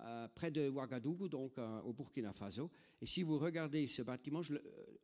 euh, 0.00 0.28
près 0.28 0.52
de 0.52 0.68
Ouagadougou, 0.68 1.28
donc 1.28 1.58
euh, 1.58 1.80
au 1.80 1.92
Burkina 1.92 2.32
Faso. 2.32 2.70
Et 3.00 3.06
si 3.06 3.24
vous 3.24 3.36
regardez 3.36 3.86
ce 3.88 4.02
bâtiment, 4.02 4.42
euh, 4.50 4.58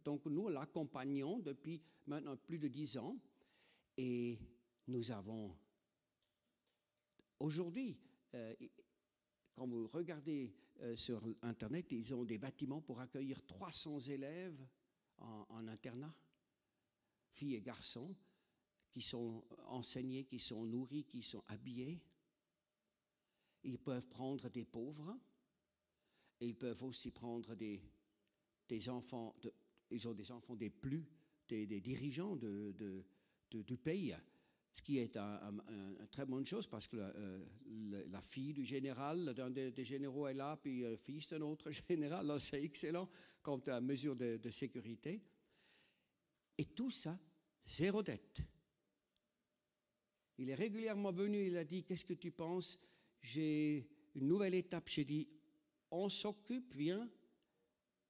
donc 0.04 0.24
nous 0.26 0.48
l'accompagnons 0.48 1.40
depuis 1.40 1.82
maintenant 2.06 2.36
plus 2.36 2.58
de 2.58 2.68
dix 2.68 2.96
ans. 2.96 3.18
Et 3.96 4.38
nous 4.86 5.10
avons 5.10 5.56
aujourd'hui, 7.38 7.96
quand 9.54 9.66
vous 9.68 9.86
regardez 9.86 10.52
sur 10.96 11.22
Internet, 11.42 11.86
ils 11.92 12.12
ont 12.12 12.24
des 12.24 12.38
bâtiments 12.38 12.80
pour 12.80 12.98
accueillir 12.98 13.40
300 13.46 14.00
élèves 14.00 14.60
en 15.18 15.68
internat, 15.68 16.12
filles 17.30 17.54
et 17.54 17.60
garçons, 17.60 18.16
qui 18.90 19.00
sont 19.00 19.44
enseignés, 19.66 20.24
qui 20.24 20.40
sont 20.40 20.64
nourris, 20.64 21.04
qui 21.04 21.22
sont 21.22 21.44
habillés. 21.46 22.02
Ils 23.64 23.78
peuvent 23.78 24.06
prendre 24.08 24.48
des 24.50 24.64
pauvres 24.64 25.18
et 26.40 26.48
ils 26.48 26.56
peuvent 26.56 26.82
aussi 26.84 27.10
prendre 27.10 27.54
des, 27.54 27.80
des 28.68 28.88
enfants, 28.88 29.34
ils 29.90 30.06
ont 30.08 30.14
des 30.14 30.30
enfants 30.30 30.56
des 30.56 30.70
plus, 30.70 31.06
des, 31.48 31.80
dirigeants 31.80 32.36
du 32.36 33.76
pays, 33.78 34.14
ce 34.74 34.82
qui 34.82 34.98
est 34.98 35.16
une 35.16 36.08
très 36.10 36.26
bonne 36.26 36.44
chose 36.44 36.66
parce 36.66 36.86
que 36.86 36.96
euh, 36.98 37.44
la, 38.10 38.20
fille 38.20 38.52
du 38.52 38.64
général, 38.64 39.32
d'un 39.34 39.50
des, 39.50 39.84
généraux 39.84 40.26
est 40.26 40.34
là, 40.34 40.56
puis 40.56 40.82
le 40.82 40.96
fils 40.96 41.28
d'un 41.28 41.42
autre 41.42 41.70
général, 41.88 42.40
c'est 42.40 42.62
excellent 42.62 43.08
quant 43.42 43.60
à 43.66 43.80
mesure 43.80 44.16
de 44.16 44.50
sécurité. 44.50 45.22
Et 46.56 46.66
tout 46.66 46.90
ça, 46.90 47.18
zéro 47.66 48.02
dette. 48.02 48.42
Il 50.38 50.50
est 50.50 50.54
régulièrement 50.54 51.12
venu, 51.12 51.46
il 51.46 51.56
a 51.56 51.64
dit, 51.64 51.84
qu'est-ce 51.84 52.04
que 52.04 52.14
tu 52.14 52.30
penses 52.30 52.78
j'ai 53.24 53.88
une 54.14 54.28
nouvelle 54.28 54.54
étape. 54.54 54.88
J'ai 54.88 55.04
dit, 55.04 55.26
on 55.90 56.08
s'occupe, 56.08 56.74
viens, 56.74 57.10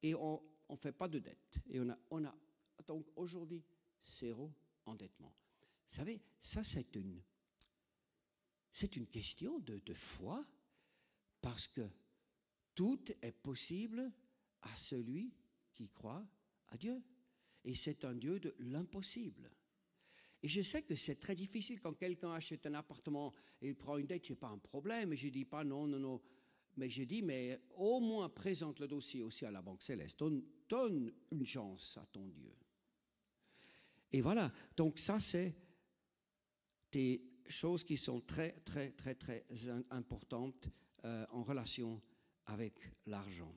et 0.03 0.15
on 0.15 0.43
ne 0.69 0.77
fait 0.77 0.93
pas 0.93 1.09
de 1.09 1.19
dette. 1.21 1.59
Et 1.71 1.81
on 1.81 1.89
a, 1.89 1.99
on 2.11 2.25
a 2.25 2.35
donc 2.87 3.07
aujourd'hui 3.17 3.63
zéro 4.05 4.53
endettement. 4.85 5.33
Vous 5.89 5.97
savez, 5.97 6.21
ça 6.41 6.63
c'est 6.63 6.95
une, 6.97 7.23
c'est 8.73 8.97
une 8.97 9.07
question 9.07 9.59
de, 9.61 9.79
de 9.79 9.95
foi, 9.95 10.45
parce 11.41 11.69
que 11.69 11.89
tout 12.75 13.01
est 13.23 13.33
possible 13.33 14.13
à 14.63 14.75
celui 14.77 15.33
qui 15.75 15.89
croit 15.89 16.27
à 16.69 16.77
Dieu. 16.77 17.03
Et 17.65 17.75
c'est 17.75 18.05
un 18.05 18.15
Dieu 18.15 18.41
de 18.41 18.55
l'impossible. 18.59 19.51
Et 20.45 20.49
je 20.49 20.61
sais 20.61 20.83
que 20.83 20.95
c'est 20.95 21.15
très 21.15 21.35
difficile 21.35 21.81
quand 21.81 21.95
quelqu'un 21.95 22.31
achète 22.33 22.67
un 22.67 22.75
appartement 22.75 23.33
et 23.63 23.69
il 23.69 23.75
prend 23.75 23.97
une 23.97 24.07
dette, 24.07 24.27
ce 24.27 24.35
n'est 24.35 24.39
pas 24.39 24.49
un 24.49 24.59
problème. 24.59 25.15
Et 25.15 25.17
je 25.17 25.29
dis 25.29 25.47
pas 25.47 25.65
non, 25.65 25.87
non, 25.87 25.99
non. 25.99 26.21
Mais 26.77 26.91
je 26.91 27.05
dis, 27.05 27.23
mais 27.23 27.59
au 27.77 27.99
moins 27.99 28.29
présente 28.29 28.79
le 28.79 28.87
dossier 28.87 29.23
aussi 29.23 29.47
à 29.47 29.51
la 29.51 29.63
Banque 29.63 29.83
Céleste. 29.83 30.19
Donne, 30.19 30.45
donne 30.69 31.15
une 31.31 31.47
chance 31.47 31.97
à 31.97 32.05
ton 32.13 32.29
Dieu. 32.29 32.55
Et 34.13 34.21
voilà. 34.21 34.53
Donc 34.77 34.99
ça, 34.99 35.19
c'est 35.19 35.55
des 36.93 37.23
choses 37.49 37.83
qui 37.83 37.97
sont 37.97 38.21
très, 38.21 38.53
très, 38.67 38.91
très, 38.91 39.15
très 39.15 39.47
importantes 39.89 40.69
euh, 41.07 41.25
en 41.31 41.43
relation 41.43 42.03
avec 42.45 42.75
l'argent. 43.07 43.57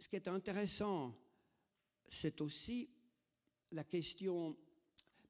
Ce 0.00 0.08
qui 0.08 0.16
est 0.16 0.26
intéressant, 0.26 1.16
c'est 2.08 2.40
aussi 2.40 2.90
la 3.72 3.84
question, 3.84 4.56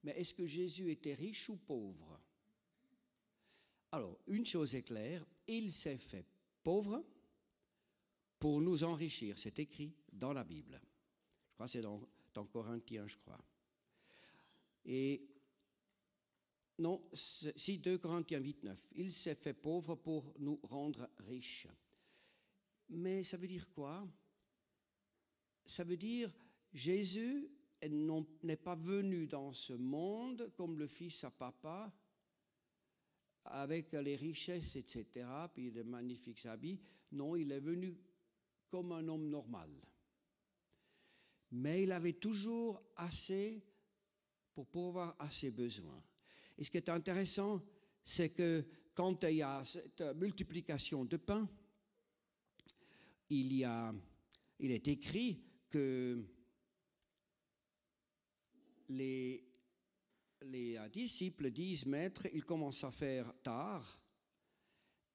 mais 0.03 0.13
est-ce 0.13 0.35
que 0.35 0.47
Jésus 0.47 0.91
était 0.91 1.15
riche 1.15 1.49
ou 1.49 1.57
pauvre? 1.57 2.21
Alors, 3.93 4.19
une 4.27 4.45
chose 4.45 4.75
est 4.75 4.83
claire, 4.83 5.25
il 5.47 5.73
s'est 5.73 5.99
fait 5.99 6.25
pauvre 6.63 7.05
pour 8.39 8.61
nous 8.61 8.85
enrichir. 8.85 9.39
C'est 9.39 9.59
écrit 9.59 9.95
dans 10.13 10.33
la 10.33 10.45
Bible. 10.45 10.81
Je 11.49 11.55
crois 11.55 11.67
que 11.67 11.73
c'est 11.73 11.81
dans, 11.81 12.07
dans 12.35 12.45
Corinthiens, 12.45 13.07
je 13.07 13.17
crois. 13.17 13.43
Et 14.85 15.27
non, 16.79 17.03
si 17.13 17.79
2 17.79 17.99
Corinthiens 17.99 18.41
8, 18.41 18.65
9. 18.65 18.79
Il 18.97 19.13
s'est 19.13 19.35
fait 19.35 19.55
pauvre 19.55 19.95
pour 19.95 20.35
nous 20.39 20.61
rendre 20.63 21.09
riches. 21.19 21.67
Mais 22.91 23.23
ça 23.23 23.37
veut 23.37 23.49
dire 23.49 23.69
quoi? 23.71 24.07
Ça 25.65 25.85
veut 25.85 25.97
dire 25.97 26.31
Jésus 26.73 27.49
n'est 27.83 28.57
pas 28.57 28.75
venu 28.75 29.27
dans 29.27 29.53
ce 29.53 29.73
monde 29.73 30.53
comme 30.57 30.79
le 30.79 30.87
fils 30.87 31.25
à 31.25 31.31
papa, 31.31 31.93
avec 33.45 33.93
les 33.93 34.17
richesses, 34.17 34.77
etc., 34.77 35.27
puis 35.53 35.71
de 35.71 35.83
magnifiques 35.83 36.47
habits. 36.47 36.81
Non, 37.13 37.37
il 37.37 37.53
est 37.53 37.61
venu 37.61 37.97
comme 38.69 38.93
un 38.93 39.07
homme 39.09 39.29
normal. 39.29 39.71
Mais 41.53 41.85
il 41.85 41.93
avait 41.93 42.15
toujours 42.15 42.83
assez 42.97 43.63
pour 44.53 44.67
pouvoir 44.67 45.15
à 45.19 45.31
ses 45.31 45.51
besoins. 45.51 46.03
Et 46.59 46.65
ce 46.65 46.71
qui 46.71 46.79
est 46.79 46.89
intéressant, 46.89 47.63
c'est 48.03 48.31
que 48.31 48.65
quand 48.95 49.23
il 49.25 49.37
y 49.37 49.43
a 49.43 49.65
cette 49.65 50.01
multiplication 50.17 51.05
de 51.05 51.17
pain, 51.19 51.49
il, 53.29 53.53
y 53.53 53.65
a, 53.65 53.95
il 54.59 54.71
est 54.71 54.89
écrit 54.89 55.45
que 55.69 56.25
les, 58.89 59.45
les 60.43 60.79
disciples 60.93 61.51
disent, 61.51 61.87
Maître, 61.87 62.27
il 62.33 62.45
commence 62.45 62.85
à 62.85 62.91
faire 62.91 63.33
tard. 63.43 64.01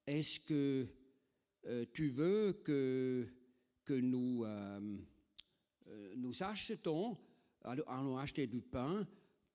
Est-ce 0.06 0.40
que 0.40 0.88
euh, 1.66 1.86
tu 1.92 2.08
veux 2.08 2.54
que, 2.64 3.28
que 3.84 3.94
nous, 3.94 4.44
euh, 4.44 4.98
euh, 5.86 6.14
nous 6.16 6.42
achetons, 6.42 7.16
allons 7.62 8.16
acheter 8.16 8.46
du 8.46 8.60
pain 8.60 9.06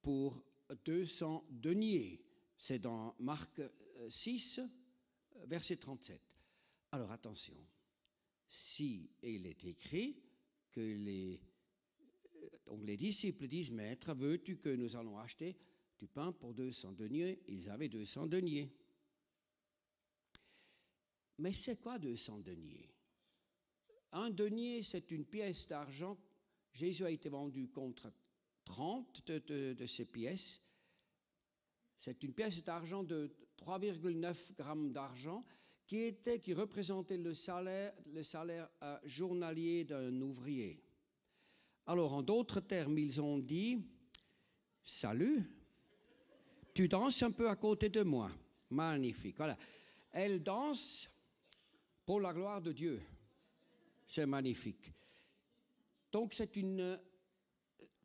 pour 0.02 0.42
200 0.86 1.46
deniers. 1.50 2.22
C'est 2.58 2.80
dans 2.80 3.16
Marc 3.20 3.60
euh, 3.60 4.10
6, 4.10 4.60
euh, 4.60 5.46
verset 5.46 5.78
37. 5.78 6.22
Alors 6.92 7.12
attention, 7.12 7.58
si 8.48 9.12
il 9.22 9.46
est 9.46 9.66
écrit 9.66 10.24
que 10.72 10.80
les, 10.80 11.36
euh, 11.36 11.57
donc 12.66 12.86
les 12.86 12.98
disciples 12.98 13.48
disent, 13.48 13.72
Maître, 13.72 14.14
veux-tu 14.14 14.58
que 14.58 14.70
nous 14.70 14.96
allons 14.96 15.18
acheter 15.18 15.56
du 15.98 16.08
pain 16.08 16.32
pour 16.32 16.54
200 16.54 16.94
deniers? 16.94 17.42
Ils 17.48 17.70
avaient 17.70 17.90
200 17.90 18.28
deniers. 18.28 18.72
Mais 21.40 21.54
c'est 21.54 21.80
quoi 21.80 21.98
200 21.98 22.40
deniers? 22.40 22.90
Un 24.12 24.30
denier, 24.30 24.84
c'est 24.84 25.12
une 25.12 25.26
pièce 25.26 25.68
d'argent. 25.68 26.18
Jésus 26.74 27.06
a 27.06 27.10
été 27.10 27.30
vendu 27.30 27.70
contre 27.70 28.12
30 28.66 29.28
de, 29.28 29.86
ces 29.86 30.06
pièces. 30.06 30.62
C'est 31.98 32.24
une 32.24 32.34
pièce 32.34 32.64
d'argent 32.64 33.04
de 33.04 33.32
3,9 33.58 34.54
grammes 34.56 34.92
d'argent 34.92 35.46
qui, 35.88 36.00
était, 36.00 36.40
qui 36.40 36.54
représentait 36.54 37.18
le 37.18 37.34
salaire, 37.34 37.94
le 38.08 38.24
salaire 38.24 38.70
euh, 38.84 39.00
journalier 39.06 39.84
d'un 39.86 40.22
ouvrier. 40.22 40.84
Alors, 41.88 42.14
en 42.14 42.22
d'autres 42.22 42.60
termes, 42.60 42.98
ils 42.98 43.22
ont 43.22 43.40
dit 43.40 43.82
Salut, 44.84 45.50
tu 46.74 46.88
danses 46.90 47.24
un 47.24 47.32
peu 47.32 47.50
à 47.50 47.56
côté 47.56 47.88
de 47.90 48.04
moi. 48.04 48.30
Magnifique. 48.70 49.38
Voilà. 49.38 49.58
Elle 50.12 50.44
danse 50.44 51.10
pour 52.06 52.20
la 52.20 52.34
gloire 52.34 52.62
de 52.62 52.74
Dieu. 52.74 53.02
C'est 54.06 54.26
magnifique. 54.26 54.92
Donc, 56.12 56.34
c'est 56.34 56.56
une. 56.58 57.00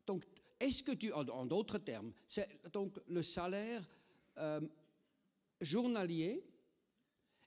Donc, 0.07 0.25
est-ce 0.59 0.81
que 0.81 0.93
tu. 0.93 1.11
En, 1.11 1.27
en 1.27 1.45
d'autres 1.45 1.77
termes, 1.77 2.13
c'est 2.27 2.49
donc 2.71 2.99
le 3.07 3.21
salaire 3.21 3.83
euh, 4.37 4.61
journalier. 5.59 6.41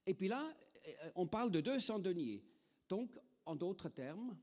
Et 0.07 0.12
puis 0.12 0.29
là, 0.29 0.55
euh, 0.87 1.11
on 1.14 1.27
parle 1.27 1.51
de 1.51 1.62
200 1.62 1.99
deniers. 1.99 2.44
Donc, 2.88 3.18
en 3.46 3.57
d'autres 3.57 3.88
termes, 3.88 4.37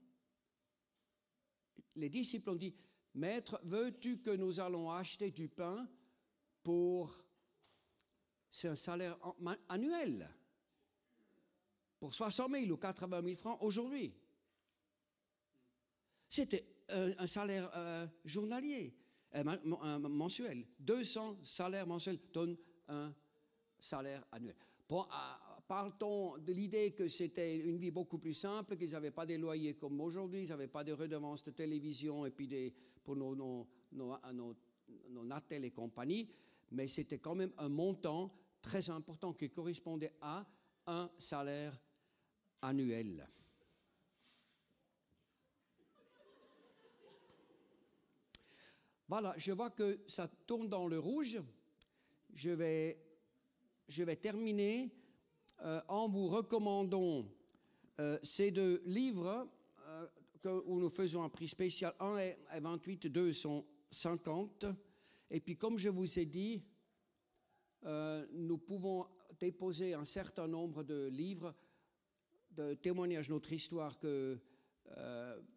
les 1.96 2.10
disciples 2.10 2.50
ont 2.50 2.56
dit 2.56 2.74
Maître, 3.16 3.60
veux-tu 3.64 4.20
que 4.20 4.32
nous 4.32 4.60
allons 4.60 4.92
acheter 4.92 5.32
du 5.32 5.48
pain 5.48 5.88
pour. 6.64 7.24
C'est 8.50 8.68
un 8.68 8.76
salaire 8.76 9.18
annuel? 9.70 10.30
Pour 12.00 12.14
60 12.14 12.52
000 12.52 12.72
ou 12.72 12.78
80 12.78 13.22
000 13.24 13.36
francs 13.36 13.58
aujourd'hui. 13.62 14.14
C'était 16.28 16.66
un, 16.90 17.28
salaire 17.28 17.72
euh, 17.76 18.08
journalier, 18.26 18.96
euh, 19.36 19.44
un 19.82 20.00
mensuel. 20.00 20.68
200 20.80 21.40
salaires 21.44 21.88
mensuels 21.88 22.20
donnent 22.34 22.58
un 22.88 23.14
salaire 23.80 24.26
annuel. 24.32 24.56
Parle-t-on 25.68 26.38
de 26.38 26.52
l'idée 26.52 26.92
que 26.92 27.08
c'était 27.08 27.58
une 27.58 27.78
vie 27.78 27.92
beaucoup 27.92 28.18
plus 28.18 28.34
simple, 28.34 28.76
qu'ils 28.78 28.92
n'avaient 28.92 29.12
pas 29.12 29.26
des 29.26 29.38
loyers 29.38 29.76
comme 29.76 30.00
aujourd'hui, 30.02 30.44
ils 30.44 30.50
n'avaient 30.50 30.68
pas 30.68 30.84
de 30.84 30.92
redevances 30.92 31.44
de 31.44 31.52
télévision 31.52 32.26
et 32.26 32.32
puis 32.32 32.74
pour 33.04 33.16
nos, 33.16 33.36
nos, 33.36 33.68
nos, 33.92 34.18
nos, 34.34 34.56
nos 35.10 35.24
Natel 35.24 35.64
et 35.66 35.72
compagnie, 35.72 36.30
mais 36.72 36.88
c'était 36.88 37.20
quand 37.20 37.36
même 37.36 37.54
un 37.58 37.70
montant 37.70 38.34
très 38.62 38.90
important 38.90 39.34
qui 39.34 39.50
correspondait 39.50 40.14
à 40.22 40.46
un 40.88 41.10
salaire 41.18 41.80
annuel. 42.62 43.28
Voilà, 49.08 49.36
je 49.38 49.52
vois 49.52 49.70
que 49.70 50.00
ça 50.08 50.28
tourne 50.28 50.70
dans 50.70 50.88
le 50.88 50.98
rouge. 50.98 51.40
Je 52.34 52.50
vais, 52.50 53.00
je 53.88 54.04
vais 54.04 54.16
terminer 54.16 54.92
euh, 55.64 55.82
en 55.88 56.10
vous 56.10 56.28
recommandant 56.28 57.26
euh, 58.00 58.18
ces 58.24 58.52
deux 58.52 58.82
livres 58.86 59.48
euh, 59.88 60.08
que- 60.42 60.64
où 60.66 60.80
nous 60.80 60.90
faisons 60.90 61.24
un 61.24 61.30
prix 61.30 61.48
spécial. 61.48 61.94
Un 62.00 62.18
est 62.18 62.38
est 62.52 62.60
28, 62.60 63.08
deux 63.08 63.32
sont 63.34 63.66
50. 63.92 64.66
Et 65.30 65.40
puis, 65.40 65.56
comme 65.58 65.78
je 65.78 65.90
vous 65.90 66.20
ai 66.20 66.26
dit, 66.26 66.64
nous 68.32 68.58
pouvons 68.60 69.06
déposer 69.40 69.94
un 69.94 70.06
certain 70.06 70.48
nombre 70.48 70.84
de 70.84 71.08
livres 71.08 71.54
de 72.52 72.76
témoignages 72.76 73.28
de 73.28 73.34
notre 73.34 73.52
histoire 73.52 73.98
que 74.00 74.40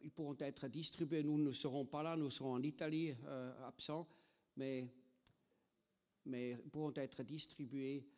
ils 0.02 0.10
pourront 0.10 0.36
être 0.40 0.66
distribués. 0.68 1.22
Nous 1.22 1.38
ne 1.38 1.52
serons 1.52 1.84
pas 1.84 2.02
là, 2.02 2.16
nous 2.16 2.30
serons 2.30 2.54
en 2.54 2.62
Italie 2.62 3.14
absents, 3.64 4.08
mais, 4.56 4.88
mais 6.24 6.56
pourront 6.72 6.94
être 6.96 7.22
distribués 7.22 8.08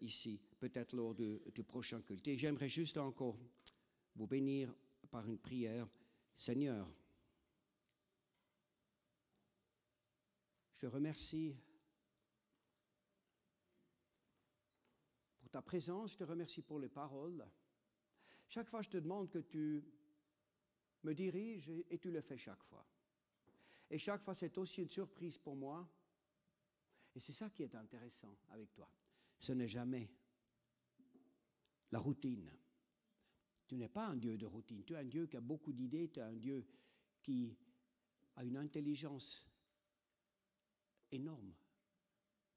ici, 0.00 0.40
peut-être 0.60 0.94
lors 0.94 1.14
du 1.14 1.64
prochain 1.64 2.02
culte. 2.02 2.28
Et 2.28 2.38
j'aimerais 2.38 2.68
juste 2.68 2.98
encore 2.98 3.36
vous 4.14 4.26
bénir 4.26 4.72
par 5.10 5.26
une 5.26 5.38
prière. 5.38 5.88
Seigneur, 6.36 6.86
je 10.74 10.78
te 10.78 10.86
remercie 10.86 11.56
pour 15.38 15.50
ta 15.50 15.62
présence, 15.62 16.12
je 16.12 16.18
te 16.18 16.24
remercie 16.24 16.62
pour 16.62 16.78
les 16.78 16.88
paroles. 16.88 17.44
Chaque 18.48 18.68
fois, 18.68 18.82
je 18.82 18.90
te 18.90 18.98
demande 18.98 19.30
que 19.30 19.38
tu 19.38 19.82
me 21.02 21.14
diriges 21.14 21.70
et 21.88 21.98
tu 21.98 22.10
le 22.10 22.20
fais 22.20 22.36
chaque 22.36 22.62
fois. 22.64 22.86
Et 23.90 23.98
chaque 23.98 24.22
fois, 24.22 24.34
c'est 24.34 24.56
aussi 24.58 24.82
une 24.82 24.90
surprise 24.90 25.38
pour 25.38 25.56
moi. 25.56 25.88
Et 27.14 27.20
c'est 27.20 27.32
ça 27.32 27.50
qui 27.50 27.62
est 27.62 27.74
intéressant 27.74 28.36
avec 28.50 28.72
toi. 28.72 28.88
Ce 29.38 29.52
n'est 29.52 29.68
jamais 29.68 30.10
la 31.92 31.98
routine. 31.98 32.50
Tu 33.66 33.76
n'es 33.76 33.88
pas 33.88 34.06
un 34.06 34.16
Dieu 34.16 34.36
de 34.36 34.46
routine. 34.46 34.84
Tu 34.84 34.94
es 34.94 34.96
un 34.96 35.04
Dieu 35.04 35.26
qui 35.26 35.36
a 35.36 35.40
beaucoup 35.40 35.72
d'idées. 35.72 36.08
Tu 36.08 36.20
es 36.20 36.22
un 36.22 36.36
Dieu 36.36 36.66
qui 37.22 37.56
a 38.36 38.44
une 38.44 38.56
intelligence 38.56 39.46
énorme 41.12 41.52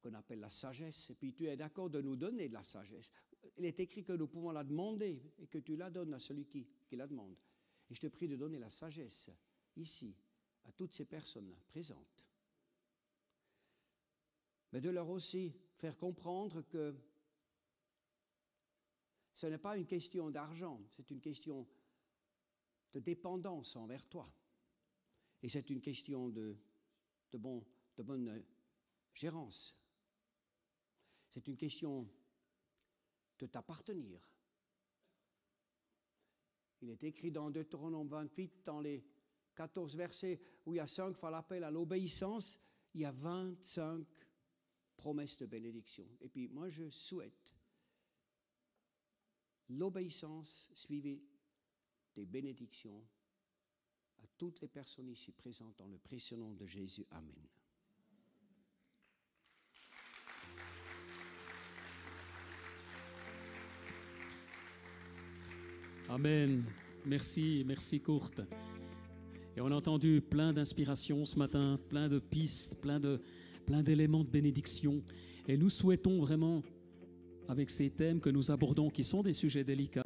qu'on 0.02 0.13
appelle 0.13 0.39
la 0.39 0.50
sagesse. 0.50 1.10
Et 1.10 1.15
puis 1.15 1.34
tu 1.34 1.48
es 1.48 1.56
d'accord 1.56 1.89
de 1.89 2.02
nous 2.02 2.15
donner 2.15 2.50
de 2.50 2.54
la 2.54 2.63
sagesse. 2.63 3.12
Il 3.58 3.65
est 3.65 3.80
écrit 3.80 4.04
que 4.04 4.13
nous 4.13 4.28
pouvons 4.28 4.52
la 4.52 4.63
demander 4.63 5.22
et 5.38 5.48
que 5.48 5.58
tu 5.58 5.76
la 5.76 5.89
donnes 5.89 6.13
à 6.13 6.19
celui 6.19 6.46
qui, 6.46 6.67
la 6.91 7.08
demande. 7.08 7.36
Et 7.89 7.96
je 7.96 8.02
te 8.02 8.08
prie 8.08 8.28
de 8.28 8.36
donner 8.36 8.60
la 8.60 8.69
sagesse 8.69 9.30
ici 9.76 10.15
à 10.65 10.72
toutes 10.72 10.93
ces 10.93 11.06
personnes 11.06 11.56
présentes. 11.67 12.28
Mais 14.72 14.82
de 14.82 14.89
leur 14.89 15.10
aussi 15.10 15.54
faire 15.78 15.98
comprendre 15.98 16.62
que 16.63 16.96
ce 19.34 19.48
n'est 19.48 19.58
pas 19.58 19.78
une 19.78 19.88
question 19.88 20.30
d'argent, 20.30 20.82
c'est 20.89 21.10
une 21.10 21.19
question 21.19 21.67
de 22.93 23.00
dépendance 23.00 23.76
envers 23.76 24.08
toi. 24.08 24.32
Et 25.41 25.50
c'est 25.50 25.69
une 25.69 25.82
question 25.82 26.30
de, 26.30 26.56
de, 27.32 27.39
de 27.98 28.04
bonne 28.04 28.43
gérance. 29.13 29.76
C'est 31.30 31.48
une 31.48 31.58
question 31.58 32.08
de 33.39 33.48
t'appartenir. 33.48 34.22
Il 36.82 36.89
est 36.89 37.04
écrit 37.04 37.32
dans 37.32 37.50
Deutéronome 37.50 38.08
28, 38.08 38.63
dans 38.65 38.82
les 38.82 39.04
14 39.56 39.96
versets 39.96 40.39
où 40.65 40.74
il 40.74 40.78
y 40.78 40.80
a 40.80 40.88
cinq 40.88 41.15
fois 41.15 41.32
l'appel 41.32 41.63
à 41.63 41.72
l'obéissance, 41.72 42.60
il 42.93 43.02
y 43.02 43.06
a 43.06 43.12
25 43.12 44.06
promesses 44.96 45.38
de 45.38 45.46
bénédiction. 45.46 46.08
Et 46.22 46.30
puis 46.30 46.48
moi, 46.50 46.69
je 46.69 46.89
souhaite 46.89 47.52
l'obéissance 49.78 50.69
suivie 50.74 51.21
des 52.15 52.26
bénédictions 52.26 53.04
à 54.17 54.28
toutes 54.38 54.62
les 54.62 54.67
personnes 54.67 55.10
ici 55.10 55.32
présentes 55.32 55.78
dans 55.78 55.88
le 55.88 55.98
précieux 55.98 56.38
nom 56.38 56.54
de 56.54 56.65
Jésus. 56.65 57.06
Amen. 57.12 57.48
Amen. 66.10 66.63
Merci, 67.06 67.63
merci 67.65 68.00
Courte. 68.00 68.42
Et 69.56 69.62
on 69.62 69.67
a 69.67 69.76
entendu 69.76 70.21
plein 70.21 70.54
d'inspirations 70.54 71.26
ce 71.26 71.38
matin, 71.38 71.80
plein 71.90 72.08
de 72.08 72.19
pistes, 72.19 72.80
plein 72.80 73.00
de 73.00 73.21
plein 73.63 73.82
d'éléments 73.82 74.24
de 74.24 74.30
bénédiction. 74.30 75.02
Et 75.48 75.58
nous 75.58 75.69
souhaitons 75.69 76.19
vraiment, 76.19 76.62
avec 77.48 77.69
ces 77.69 77.89
thèmes 77.89 78.19
que 78.19 78.29
nous 78.29 78.52
abordons, 78.52 78.89
qui 78.89 79.04
sont 79.04 79.23
des 79.23 79.33
sujets 79.33 79.63
délicats, 79.63 80.04